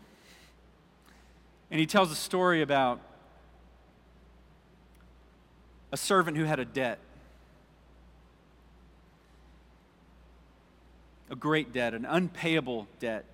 And 1.70 1.80
he 1.80 1.86
tells 1.86 2.10
a 2.10 2.14
story 2.14 2.62
about 2.62 3.00
a 5.90 5.96
servant 5.96 6.36
who 6.36 6.44
had 6.44 6.58
a 6.58 6.64
debt. 6.64 6.98
A 11.30 11.36
great 11.36 11.72
debt, 11.72 11.94
an 11.94 12.04
unpayable 12.04 12.86
debt. 13.00 13.24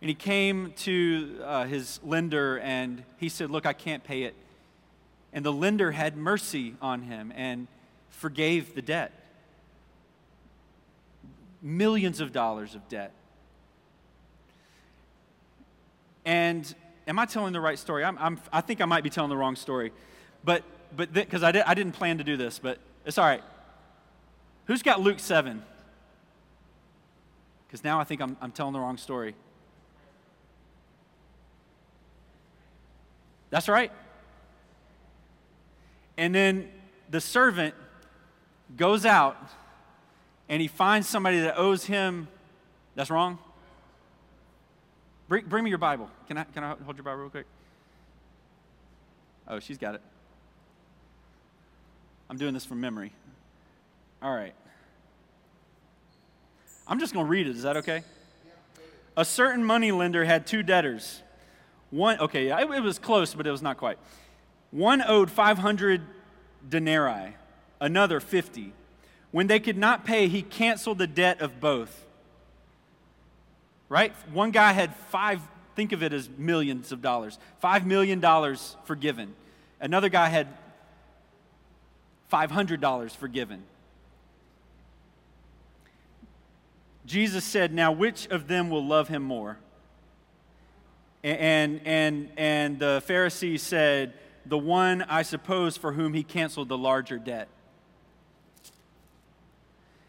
And 0.00 0.08
he 0.08 0.14
came 0.14 0.72
to 0.78 1.40
uh, 1.44 1.64
his 1.66 2.00
lender 2.02 2.58
and 2.58 3.04
he 3.18 3.28
said, 3.28 3.50
Look, 3.50 3.66
I 3.66 3.72
can't 3.72 4.02
pay 4.02 4.22
it. 4.22 4.34
And 5.32 5.44
the 5.44 5.52
lender 5.52 5.92
had 5.92 6.16
mercy 6.16 6.74
on 6.80 7.02
him 7.02 7.32
and 7.36 7.68
forgave 8.08 8.74
the 8.74 8.82
debt. 8.82 9.12
Millions 11.62 12.20
of 12.20 12.32
dollars 12.32 12.74
of 12.74 12.88
debt. 12.88 13.12
And 16.24 16.74
am 17.06 17.18
I 17.18 17.26
telling 17.26 17.52
the 17.52 17.60
right 17.60 17.78
story? 17.78 18.04
I'm, 18.04 18.16
I'm, 18.18 18.40
i 18.52 18.60
think 18.60 18.80
I 18.80 18.86
might 18.86 19.04
be 19.04 19.10
telling 19.10 19.30
the 19.30 19.36
wrong 19.36 19.56
story. 19.56 19.92
But 20.42 20.64
but 20.96 21.12
because 21.12 21.42
I, 21.42 21.52
did, 21.52 21.62
I 21.66 21.74
didn't 21.74 21.92
plan 21.92 22.18
to 22.18 22.24
do 22.24 22.36
this, 22.36 22.58
but 22.58 22.78
it's 23.04 23.18
all 23.18 23.24
right. 23.24 23.42
Who's 24.66 24.82
got 24.82 25.00
Luke 25.00 25.18
7? 25.18 25.62
Because 27.66 27.84
now 27.84 28.00
I 28.00 28.04
think 28.04 28.20
I'm, 28.20 28.36
I'm 28.40 28.50
telling 28.50 28.72
the 28.72 28.80
wrong 28.80 28.96
story. 28.96 29.34
That's 33.50 33.68
right. 33.68 33.92
And 36.16 36.34
then 36.34 36.70
the 37.10 37.20
servant 37.20 37.74
goes 38.76 39.04
out 39.04 39.36
and 40.48 40.60
he 40.60 40.68
finds 40.68 41.08
somebody 41.08 41.40
that 41.40 41.58
owes 41.58 41.84
him. 41.84 42.28
That's 42.94 43.10
wrong? 43.10 43.38
Bring, 45.28 45.46
bring 45.46 45.64
me 45.64 45.70
your 45.70 45.78
Bible. 45.78 46.10
Can 46.26 46.38
I, 46.38 46.44
can 46.44 46.64
I 46.64 46.74
hold 46.84 46.96
your 46.96 47.04
Bible 47.04 47.22
real 47.22 47.30
quick? 47.30 47.46
Oh, 49.46 49.60
she's 49.60 49.78
got 49.78 49.94
it. 49.94 50.00
I'm 52.28 52.36
doing 52.36 52.54
this 52.54 52.64
from 52.64 52.80
memory. 52.80 53.12
All 54.22 54.34
right. 54.34 54.54
I'm 56.86 56.98
just 57.00 57.14
going 57.14 57.26
to 57.26 57.30
read 57.30 57.46
it. 57.46 57.56
Is 57.56 57.62
that 57.62 57.76
okay? 57.78 58.02
A 59.16 59.24
certain 59.24 59.64
money 59.64 59.92
lender 59.92 60.24
had 60.24 60.46
two 60.46 60.62
debtors. 60.62 61.22
One, 61.90 62.18
okay, 62.20 62.48
it, 62.48 62.70
it 62.70 62.82
was 62.82 62.98
close, 62.98 63.34
but 63.34 63.46
it 63.46 63.50
was 63.50 63.62
not 63.62 63.76
quite. 63.76 63.98
One 64.70 65.02
owed 65.02 65.30
500 65.30 66.02
denarii, 66.68 67.34
another 67.80 68.20
50. 68.20 68.72
When 69.32 69.46
they 69.46 69.60
could 69.60 69.76
not 69.76 70.04
pay, 70.04 70.28
he 70.28 70.42
canceled 70.42 70.98
the 70.98 71.06
debt 71.06 71.40
of 71.40 71.60
both. 71.60 72.06
Right? 73.88 74.14
One 74.32 74.52
guy 74.52 74.72
had 74.72 74.94
five, 75.10 75.40
think 75.74 75.92
of 75.92 76.02
it 76.02 76.12
as 76.12 76.28
millions 76.38 76.92
of 76.92 77.02
dollars, 77.02 77.38
$5 77.62 77.84
million 77.84 78.20
forgiven. 78.84 79.34
Another 79.80 80.08
guy 80.08 80.28
had 80.28 80.46
$500 82.32 83.16
forgiven. 83.16 83.64
Jesus 87.06 87.44
said, 87.44 87.72
Now, 87.72 87.90
which 87.90 88.28
of 88.28 88.46
them 88.46 88.70
will 88.70 88.86
love 88.86 89.08
him 89.08 89.22
more? 89.22 89.58
And, 91.22 91.80
and, 91.84 92.30
and 92.36 92.78
the 92.78 93.02
Pharisees 93.04 93.62
said, 93.62 94.14
The 94.46 94.58
one, 94.58 95.02
I 95.02 95.22
suppose, 95.22 95.76
for 95.76 95.92
whom 95.92 96.14
he 96.14 96.22
canceled 96.22 96.68
the 96.68 96.78
larger 96.78 97.18
debt. 97.18 97.48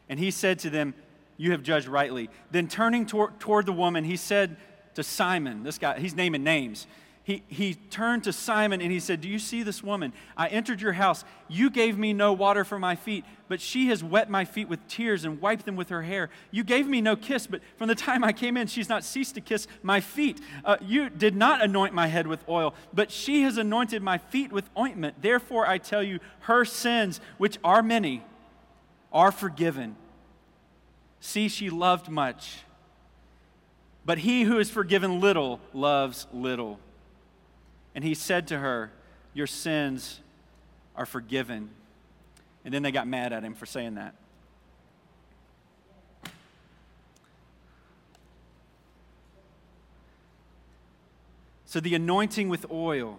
And 0.07 0.19
he 0.19 0.31
said 0.31 0.59
to 0.59 0.69
them, 0.69 0.93
You 1.37 1.51
have 1.51 1.63
judged 1.63 1.87
rightly. 1.87 2.29
Then 2.51 2.67
turning 2.67 3.05
toward, 3.05 3.39
toward 3.39 3.65
the 3.65 3.73
woman, 3.73 4.03
he 4.03 4.15
said 4.15 4.57
to 4.95 5.03
Simon, 5.03 5.63
this 5.63 5.77
guy, 5.77 5.99
he's 5.99 6.15
naming 6.15 6.43
names 6.43 6.87
he, 7.23 7.43
he 7.47 7.75
turned 7.75 8.23
to 8.23 8.33
Simon 8.33 8.81
and 8.81 8.91
he 8.91 8.99
said, 8.99 9.21
Do 9.21 9.29
you 9.29 9.37
see 9.37 9.61
this 9.61 9.83
woman? 9.83 10.11
I 10.35 10.47
entered 10.47 10.81
your 10.81 10.93
house. 10.93 11.23
You 11.47 11.69
gave 11.69 11.95
me 11.95 12.13
no 12.13 12.33
water 12.33 12.63
for 12.63 12.79
my 12.79 12.95
feet, 12.95 13.25
but 13.47 13.61
she 13.61 13.87
has 13.87 14.03
wet 14.03 14.27
my 14.27 14.43
feet 14.43 14.67
with 14.67 14.87
tears 14.87 15.23
and 15.23 15.39
wiped 15.39 15.65
them 15.65 15.75
with 15.75 15.89
her 15.89 16.01
hair. 16.01 16.31
You 16.49 16.63
gave 16.63 16.87
me 16.87 16.99
no 16.99 17.15
kiss, 17.15 17.45
but 17.45 17.61
from 17.77 17.89
the 17.89 17.95
time 17.95 18.23
I 18.23 18.33
came 18.33 18.57
in, 18.57 18.65
she's 18.65 18.89
not 18.89 19.03
ceased 19.03 19.35
to 19.35 19.41
kiss 19.41 19.67
my 19.83 20.01
feet. 20.01 20.41
Uh, 20.65 20.77
you 20.81 21.11
did 21.11 21.35
not 21.35 21.61
anoint 21.61 21.93
my 21.93 22.07
head 22.07 22.25
with 22.25 22.43
oil, 22.49 22.73
but 22.91 23.11
she 23.11 23.43
has 23.43 23.57
anointed 23.57 24.01
my 24.01 24.17
feet 24.17 24.51
with 24.51 24.67
ointment. 24.75 25.21
Therefore, 25.21 25.67
I 25.67 25.77
tell 25.77 26.01
you, 26.01 26.19
her 26.41 26.65
sins, 26.65 27.21
which 27.37 27.59
are 27.63 27.83
many, 27.83 28.23
are 29.13 29.31
forgiven. 29.31 29.95
See, 31.19 31.49
she 31.49 31.69
loved 31.69 32.09
much. 32.09 32.61
But 34.03 34.17
he 34.17 34.41
who 34.41 34.57
is 34.57 34.71
forgiven 34.71 35.19
little 35.19 35.59
loves 35.71 36.25
little. 36.33 36.79
And 37.93 38.03
he 38.03 38.13
said 38.13 38.47
to 38.47 38.59
her, 38.59 38.91
Your 39.33 39.47
sins 39.47 40.19
are 40.95 41.05
forgiven. 41.05 41.69
And 42.63 42.73
then 42.73 42.83
they 42.83 42.91
got 42.91 43.07
mad 43.07 43.33
at 43.33 43.43
him 43.43 43.53
for 43.53 43.65
saying 43.65 43.95
that. 43.95 44.15
So 51.65 51.79
the 51.79 51.95
anointing 51.95 52.49
with 52.49 52.69
oil, 52.69 53.17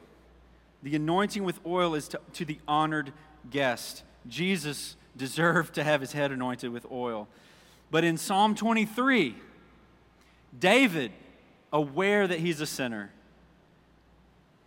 the 0.83 0.95
anointing 0.95 1.43
with 1.43 1.59
oil 1.64 1.95
is 1.95 2.07
to, 2.09 2.20
to 2.35 2.45
the 2.45 2.59
honored 2.68 3.12
guest. 3.51 4.03
Jesus 4.29 4.97
deserved 5.16 5.75
to 5.77 5.85
have 5.85 6.03
his 6.03 6.12
head 6.12 6.33
anointed 6.33 6.70
with 6.70 6.85
oil. 6.93 7.29
But 7.91 8.05
in 8.05 8.18
Psalm 8.18 8.55
23, 8.55 9.37
David, 10.59 11.12
aware 11.73 12.27
that 12.27 12.41
he's 12.41 12.61
a 12.61 12.66
sinner, 12.66 13.11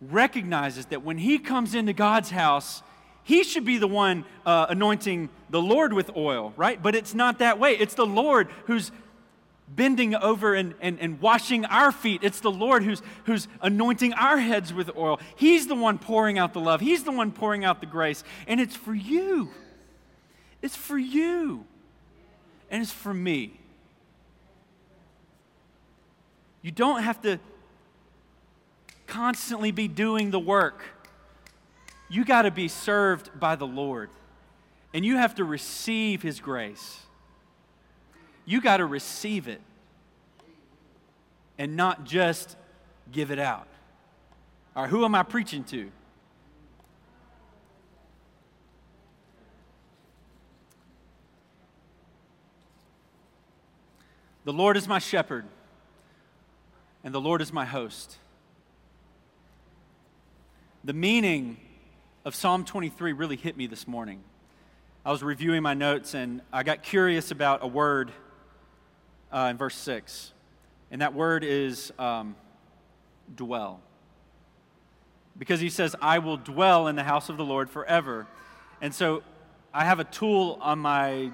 recognizes 0.00 0.86
that 0.86 1.02
when 1.02 1.18
he 1.18 1.38
comes 1.38 1.74
into 1.74 1.92
God's 1.92 2.30
house, 2.30 2.82
he 3.22 3.42
should 3.42 3.64
be 3.64 3.78
the 3.78 3.88
one 3.88 4.24
uh, 4.44 4.66
anointing 4.68 5.30
the 5.50 5.60
Lord 5.60 5.92
with 5.92 6.16
oil, 6.16 6.52
right? 6.56 6.80
But 6.80 6.94
it's 6.94 7.14
not 7.14 7.38
that 7.40 7.58
way. 7.58 7.72
It's 7.72 7.94
the 7.94 8.06
Lord 8.06 8.48
who's 8.66 8.92
bending 9.68 10.14
over 10.14 10.54
and, 10.54 10.74
and, 10.80 11.00
and 11.00 11.20
washing 11.20 11.64
our 11.64 11.90
feet. 11.90 12.20
It's 12.22 12.40
the 12.40 12.50
Lord 12.50 12.84
who's, 12.84 13.02
who's 13.24 13.48
anointing 13.60 14.12
our 14.12 14.38
heads 14.38 14.72
with 14.72 14.96
oil. 14.96 15.18
He's 15.34 15.66
the 15.66 15.74
one 15.74 15.98
pouring 15.98 16.38
out 16.38 16.52
the 16.52 16.60
love, 16.60 16.80
He's 16.80 17.04
the 17.04 17.12
one 17.12 17.32
pouring 17.32 17.64
out 17.64 17.80
the 17.80 17.86
grace. 17.86 18.22
And 18.46 18.60
it's 18.60 18.76
for 18.76 18.94
you. 18.94 19.50
It's 20.62 20.76
for 20.76 20.98
you. 20.98 21.64
And 22.70 22.82
it's 22.82 22.92
for 22.92 23.14
me. 23.14 23.60
You 26.62 26.70
don't 26.72 27.02
have 27.02 27.20
to 27.22 27.38
constantly 29.06 29.70
be 29.70 29.88
doing 29.88 30.30
the 30.30 30.38
work. 30.38 30.82
You 32.08 32.24
got 32.24 32.42
to 32.42 32.50
be 32.50 32.68
served 32.68 33.38
by 33.38 33.56
the 33.56 33.66
Lord, 33.66 34.10
and 34.94 35.04
you 35.04 35.16
have 35.16 35.34
to 35.36 35.44
receive 35.44 36.22
His 36.22 36.40
grace. 36.40 37.00
You 38.44 38.60
got 38.60 38.76
to 38.76 38.86
receive 38.86 39.48
it 39.48 39.60
and 41.58 41.76
not 41.76 42.04
just 42.04 42.56
give 43.10 43.30
it 43.30 43.38
out. 43.38 43.66
All 44.74 44.82
right, 44.82 44.90
who 44.90 45.04
am 45.04 45.14
I 45.14 45.22
preaching 45.22 45.64
to? 45.64 45.90
The 54.44 54.52
Lord 54.52 54.76
is 54.76 54.86
my 54.86 55.00
shepherd, 55.00 55.44
and 57.02 57.12
the 57.12 57.20
Lord 57.20 57.42
is 57.42 57.52
my 57.52 57.64
host. 57.64 58.18
The 60.86 60.92
meaning 60.92 61.56
of 62.24 62.36
Psalm 62.36 62.64
23 62.64 63.12
really 63.12 63.34
hit 63.34 63.56
me 63.56 63.66
this 63.66 63.88
morning. 63.88 64.22
I 65.04 65.10
was 65.10 65.20
reviewing 65.20 65.60
my 65.60 65.74
notes 65.74 66.14
and 66.14 66.42
I 66.52 66.62
got 66.62 66.84
curious 66.84 67.32
about 67.32 67.64
a 67.64 67.66
word 67.66 68.12
uh, 69.32 69.48
in 69.50 69.56
verse 69.56 69.74
6. 69.74 70.32
And 70.92 71.00
that 71.00 71.12
word 71.12 71.42
is 71.42 71.92
um, 71.98 72.36
dwell. 73.34 73.80
Because 75.36 75.58
he 75.58 75.70
says, 75.70 75.96
I 76.00 76.20
will 76.20 76.36
dwell 76.36 76.86
in 76.86 76.94
the 76.94 77.02
house 77.02 77.28
of 77.30 77.36
the 77.36 77.44
Lord 77.44 77.68
forever. 77.68 78.28
And 78.80 78.94
so 78.94 79.24
I 79.74 79.84
have 79.84 79.98
a 79.98 80.04
tool 80.04 80.56
on 80.60 80.78
my 80.78 81.32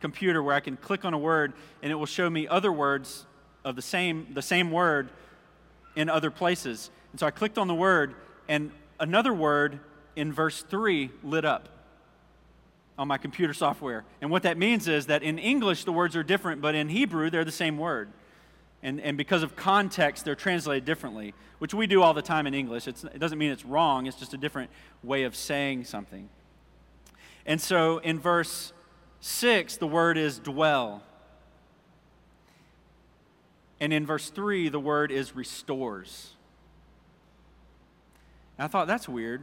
computer 0.00 0.44
where 0.44 0.54
I 0.54 0.60
can 0.60 0.76
click 0.76 1.04
on 1.04 1.12
a 1.12 1.18
word 1.18 1.54
and 1.82 1.90
it 1.90 1.96
will 1.96 2.06
show 2.06 2.30
me 2.30 2.46
other 2.46 2.70
words 2.70 3.26
of 3.64 3.74
the 3.74 3.82
same, 3.82 4.28
the 4.32 4.42
same 4.42 4.70
word 4.70 5.10
in 5.96 6.08
other 6.08 6.30
places. 6.30 6.92
And 7.10 7.18
so 7.18 7.26
I 7.26 7.32
clicked 7.32 7.58
on 7.58 7.66
the 7.66 7.74
word 7.74 8.14
and 8.50 8.72
another 8.98 9.32
word 9.32 9.78
in 10.16 10.32
verse 10.32 10.62
3 10.62 11.10
lit 11.22 11.44
up 11.44 11.68
on 12.98 13.06
my 13.06 13.16
computer 13.16 13.54
software. 13.54 14.04
And 14.20 14.28
what 14.28 14.42
that 14.42 14.58
means 14.58 14.88
is 14.88 15.06
that 15.06 15.22
in 15.22 15.38
English, 15.38 15.84
the 15.84 15.92
words 15.92 16.16
are 16.16 16.24
different, 16.24 16.60
but 16.60 16.74
in 16.74 16.88
Hebrew, 16.88 17.30
they're 17.30 17.44
the 17.44 17.52
same 17.52 17.78
word. 17.78 18.10
And, 18.82 19.00
and 19.00 19.16
because 19.16 19.44
of 19.44 19.54
context, 19.54 20.24
they're 20.24 20.34
translated 20.34 20.84
differently, 20.84 21.32
which 21.60 21.72
we 21.72 21.86
do 21.86 22.02
all 22.02 22.12
the 22.12 22.22
time 22.22 22.48
in 22.48 22.52
English. 22.52 22.88
It's, 22.88 23.04
it 23.04 23.20
doesn't 23.20 23.38
mean 23.38 23.52
it's 23.52 23.64
wrong, 23.64 24.06
it's 24.06 24.18
just 24.18 24.34
a 24.34 24.38
different 24.38 24.70
way 25.04 25.22
of 25.22 25.36
saying 25.36 25.84
something. 25.84 26.28
And 27.46 27.60
so 27.60 27.98
in 27.98 28.18
verse 28.18 28.72
6, 29.20 29.76
the 29.76 29.86
word 29.86 30.18
is 30.18 30.40
dwell. 30.40 31.04
And 33.78 33.92
in 33.92 34.04
verse 34.04 34.28
3, 34.28 34.70
the 34.70 34.80
word 34.80 35.12
is 35.12 35.36
restores. 35.36 36.34
And 38.60 38.66
I 38.66 38.68
thought, 38.68 38.86
that's 38.86 39.08
weird. 39.08 39.40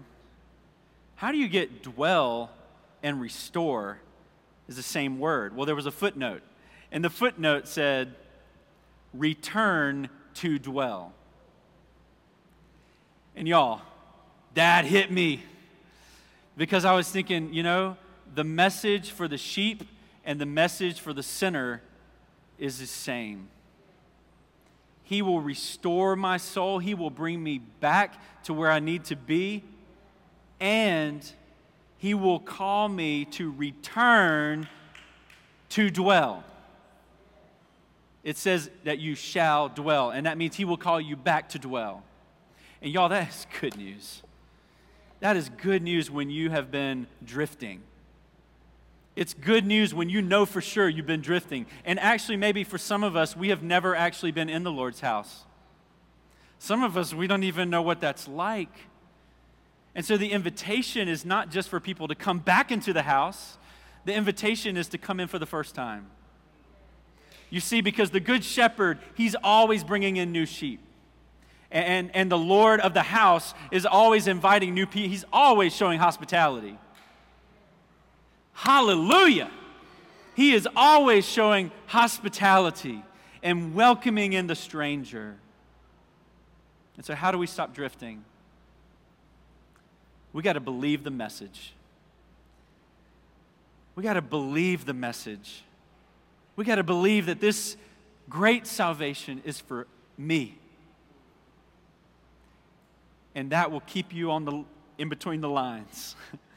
How 1.15 1.32
do 1.32 1.39
you 1.39 1.47
get 1.47 1.82
dwell 1.82 2.51
and 3.01 3.20
restore 3.20 3.97
is 4.68 4.76
the 4.76 4.84
same 4.84 5.18
word? 5.18 5.55
Well, 5.55 5.65
there 5.65 5.74
was 5.74 5.88
a 5.88 5.91
footnote. 5.91 6.43
And 6.91 7.03
the 7.03 7.09
footnote 7.09 7.68
said, 7.68 8.13
return 9.15 10.09
to 10.36 10.59
dwell. 10.59 11.13
And 13.36 13.47
y'all, 13.47 13.82
that 14.53 14.86
hit 14.86 15.11
me 15.11 15.41
because 16.55 16.86
I 16.86 16.93
was 16.93 17.09
thinking, 17.09 17.51
you 17.55 17.63
know, 17.63 17.97
the 18.36 18.43
message 18.43 19.09
for 19.09 19.28
the 19.28 19.39
sheep 19.39 19.84
and 20.26 20.39
the 20.39 20.45
message 20.45 20.99
for 20.99 21.11
the 21.11 21.24
sinner 21.24 21.82
is 22.59 22.78
the 22.78 22.86
same. 22.86 23.47
He 25.08 25.22
will 25.22 25.39
restore 25.39 26.18
my 26.18 26.36
soul. 26.36 26.80
He 26.80 26.93
will 26.93 27.10
bring 27.10 27.41
me 27.41 27.60
back 27.60 28.22
to 28.43 28.53
where 28.53 28.70
I 28.70 28.80
need 28.80 29.05
to 29.05 29.16
be. 29.16 29.64
And 30.60 31.26
He 31.97 32.14
will 32.14 32.41
call 32.41 32.89
me 32.89 33.24
to 33.24 33.49
return 33.53 34.68
to 35.70 35.89
dwell. 35.89 36.43
It 38.22 38.36
says 38.36 38.70
that 38.84 38.99
you 38.99 39.16
shall 39.16 39.70
dwell, 39.70 40.10
and 40.10 40.26
that 40.26 40.38
means 40.38 40.58
He 40.58 40.66
will 40.66 40.76
call 40.76 40.99
you 40.99 41.16
back 41.16 41.47
to 41.49 41.60
dwell. 41.60 42.03
And 42.82 42.91
y'all, 42.91 43.08
that 43.08 43.30
is 43.30 43.47
good 43.62 43.78
news. 43.78 44.24
That 45.22 45.38
is 45.38 45.47
good 45.47 45.84
news 45.84 46.12
when 46.12 46.30
you 46.30 46.49
have 46.49 46.70
been 46.70 47.08
drifting. 47.24 47.82
It's 49.18 49.34
good 49.34 49.65
news 49.65 49.95
when 49.95 50.09
you 50.09 50.22
know 50.22 50.45
for 50.45 50.61
sure 50.61 50.88
you've 50.88 51.07
been 51.07 51.22
drifting. 51.22 51.65
And 51.84 51.99
actually, 51.99 52.38
maybe 52.38 52.63
for 52.63 52.78
some 52.78 53.03
of 53.03 53.15
us, 53.15 53.36
we 53.36 53.49
have 53.49 53.63
never 53.63 53.95
actually 53.95 54.32
been 54.32 54.47
in 54.47 54.61
the 54.61 54.72
Lord's 54.72 54.99
house. 54.99 55.45
Some 56.59 56.84
of 56.84 56.95
us, 56.95 57.15
we 57.15 57.26
don't 57.26 57.41
even 57.41 57.72
know 57.72 57.82
what 57.82 57.99
that's 57.99 58.28
like. 58.28 58.72
And 59.95 60.05
so 60.05 60.18
the 60.18 60.32
invitation 60.32 61.07
is 61.07 61.26
not 61.26 61.49
just 61.49 61.68
for 61.68 61.80
people 61.80 62.07
to 62.09 62.13
come 62.13 62.38
back 62.38 62.72
into 62.72 62.93
the 62.93 63.01
house, 63.01 63.57
the 64.05 64.13
invitation 64.13 64.78
is 64.78 64.88
to 64.89 64.99
come 64.99 65.20
in 65.20 65.28
for 65.28 65.39
the 65.39 65.47
first 65.47 65.74
time. 65.74 66.05
You 67.49 67.59
see, 67.59 67.82
because 67.82 68.11
the 68.11 68.20
good 68.20 68.43
shepherd, 68.43 68.99
he's 69.15 69.36
always 69.43 69.84
bringing 69.84 70.18
in 70.18 70.32
new 70.32 70.45
sheep. 70.45 70.80
And, 71.72 72.15
and 72.15 72.32
the 72.32 72.38
Lord 72.38 72.82
of 72.82 72.93
the 72.93 73.01
house 73.01 73.55
is 73.72 73.88
always 73.88 74.28
inviting 74.28 74.76
new 74.76 74.86
people, 74.86 75.09
he's 75.09 75.26
always 75.34 75.76
showing 75.76 75.97
hospitality. 75.97 76.78
Hallelujah. 78.58 79.51
He 80.34 80.53
is 80.53 80.68
always 80.76 81.28
showing 81.28 81.70
hospitality 81.86 83.03
and 83.43 83.76
welcoming 83.76 84.34
in 84.34 84.47
the 84.47 84.55
stranger. 84.55 85.36
And 86.95 87.05
so, 87.05 87.14
how 87.14 87.30
do 87.30 87.38
we 87.38 87.45
stop 87.45 87.76
drifting? 87.76 88.26
We 90.34 90.41
got 90.41 90.53
to 90.53 90.60
believe 90.60 91.03
the 91.03 91.12
message. 91.12 91.74
We 93.93 94.01
got 94.01 94.16
to 94.16 94.24
believe 94.24 94.88
the 94.88 94.93
message. 94.93 95.64
We 96.55 96.66
got 96.66 96.76
to 96.76 96.84
believe 96.84 97.28
that 97.28 97.39
this 97.39 97.78
great 98.28 98.66
salvation 98.66 99.43
is 99.45 99.60
for 99.60 99.86
me. 100.18 100.58
And 103.36 103.51
that 103.51 103.70
will 103.70 103.82
keep 103.82 104.16
you 104.16 104.32
on 104.32 104.45
the 104.45 104.64
in 104.97 105.10
between 105.10 105.41
the 105.41 105.49
lines. 105.49 106.16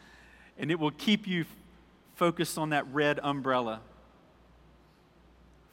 and 0.59 0.70
it 0.70 0.78
will 0.78 0.92
keep 0.92 1.26
you 1.26 1.44
focused 2.21 2.59
on 2.59 2.68
that 2.68 2.87
red 2.93 3.18
umbrella. 3.23 3.81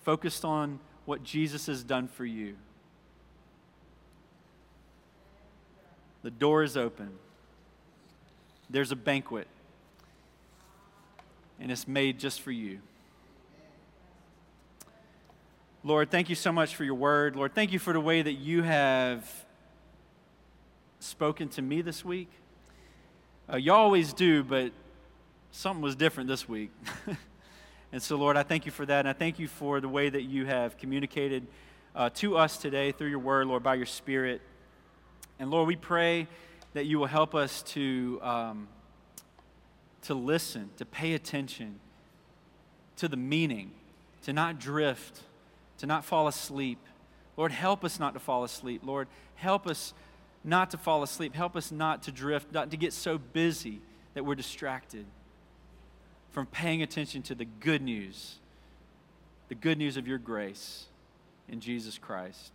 Focused 0.04 0.46
on 0.46 0.80
what 1.04 1.22
Jesus 1.22 1.66
has 1.66 1.84
done 1.84 2.08
for 2.08 2.26
you. 2.26 2.56
The 6.24 6.32
door 6.32 6.64
is 6.64 6.78
open. 6.78 7.10
There's 8.70 8.94
a 8.94 8.96
banquet 8.96 9.46
and 11.60 11.70
it's 11.70 11.86
made 11.86 12.18
just 12.18 12.40
for 12.40 12.52
you. 12.52 12.80
Lord, 15.84 16.10
thank 16.10 16.30
you 16.30 16.36
so 16.36 16.54
much 16.54 16.78
for 16.78 16.86
your 16.86 16.96
word. 16.96 17.36
Lord, 17.36 17.54
thank 17.56 17.74
you 17.74 17.80
for 17.80 17.92
the 17.92 18.00
way 18.00 18.22
that 18.22 18.36
you 18.36 18.64
have 18.64 19.30
spoken 21.02 21.50
to 21.50 21.62
me 21.62 21.82
this 21.82 22.06
week. 22.06 22.30
Uh, 23.52 23.58
you 23.58 23.74
always 23.74 24.14
do, 24.14 24.46
but 24.46 24.72
something 25.52 25.82
was 25.82 25.96
different 25.96 26.30
this 26.30 26.48
week. 26.48 26.72
and 27.92 28.02
so, 28.02 28.16
Lord, 28.16 28.38
I 28.38 28.44
thank 28.44 28.66
you 28.66 28.72
for 28.72 28.86
that. 28.86 29.00
And 29.00 29.10
I 29.10 29.14
thank 29.14 29.40
you 29.40 29.48
for 29.48 29.80
the 29.82 29.90
way 29.90 30.10
that 30.10 30.24
you 30.24 30.46
have 30.46 30.78
communicated 30.78 31.48
uh, 31.96 32.10
to 32.16 32.38
us 32.38 32.58
today 32.58 32.92
through 32.92 33.10
your 33.10 33.20
word, 33.20 33.48
Lord, 33.48 33.64
by 33.64 33.76
your 33.76 33.86
spirit. 33.86 34.42
And 35.40 35.50
Lord, 35.52 35.68
we 35.68 35.76
pray 35.76 36.28
that 36.74 36.86
you 36.86 37.00
will 37.00 37.08
help 37.08 37.36
us 37.36 37.64
to. 37.64 38.20
Um, 38.22 38.68
to 40.08 40.14
listen, 40.14 40.70
to 40.78 40.86
pay 40.86 41.14
attention 41.14 41.82
to 42.96 43.10
the 43.10 43.18
meaning, 43.18 43.72
to 44.24 44.32
not 44.32 44.58
drift, 44.58 45.22
to 45.80 45.86
not 45.86 46.06
fall 46.06 46.30
asleep. 46.30 46.80
Lord, 47.36 47.52
help 47.52 47.84
us 47.84 48.00
not 48.00 48.14
to 48.14 48.20
fall 48.22 48.46
asleep. 48.46 48.82
Lord, 48.86 49.10
help 49.36 49.68
us 49.68 49.94
not 50.46 50.72
to 50.72 50.78
fall 50.78 51.04
asleep. 51.04 51.36
Help 51.36 51.58
us 51.58 51.74
not 51.74 52.04
to 52.04 52.14
drift, 52.14 52.54
not 52.54 52.72
to 52.72 52.78
get 52.78 52.94
so 52.94 53.18
busy 53.18 53.82
that 54.14 54.24
we're 54.24 54.36
distracted 54.36 55.06
from 56.38 56.46
paying 56.46 56.84
attention 56.84 57.24
to 57.24 57.34
the 57.34 57.46
good 57.46 57.82
news, 57.82 58.36
the 59.48 59.56
good 59.56 59.76
news 59.76 59.98
of 59.98 60.08
your 60.08 60.20
grace 60.20 60.86
in 61.50 61.60
Jesus 61.60 61.98
Christ. 61.98 62.52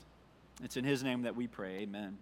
It's 0.62 0.76
in 0.76 0.84
His 0.84 1.02
name 1.02 1.22
that 1.22 1.34
we 1.34 1.48
pray. 1.48 1.78
Amen. 1.78 2.16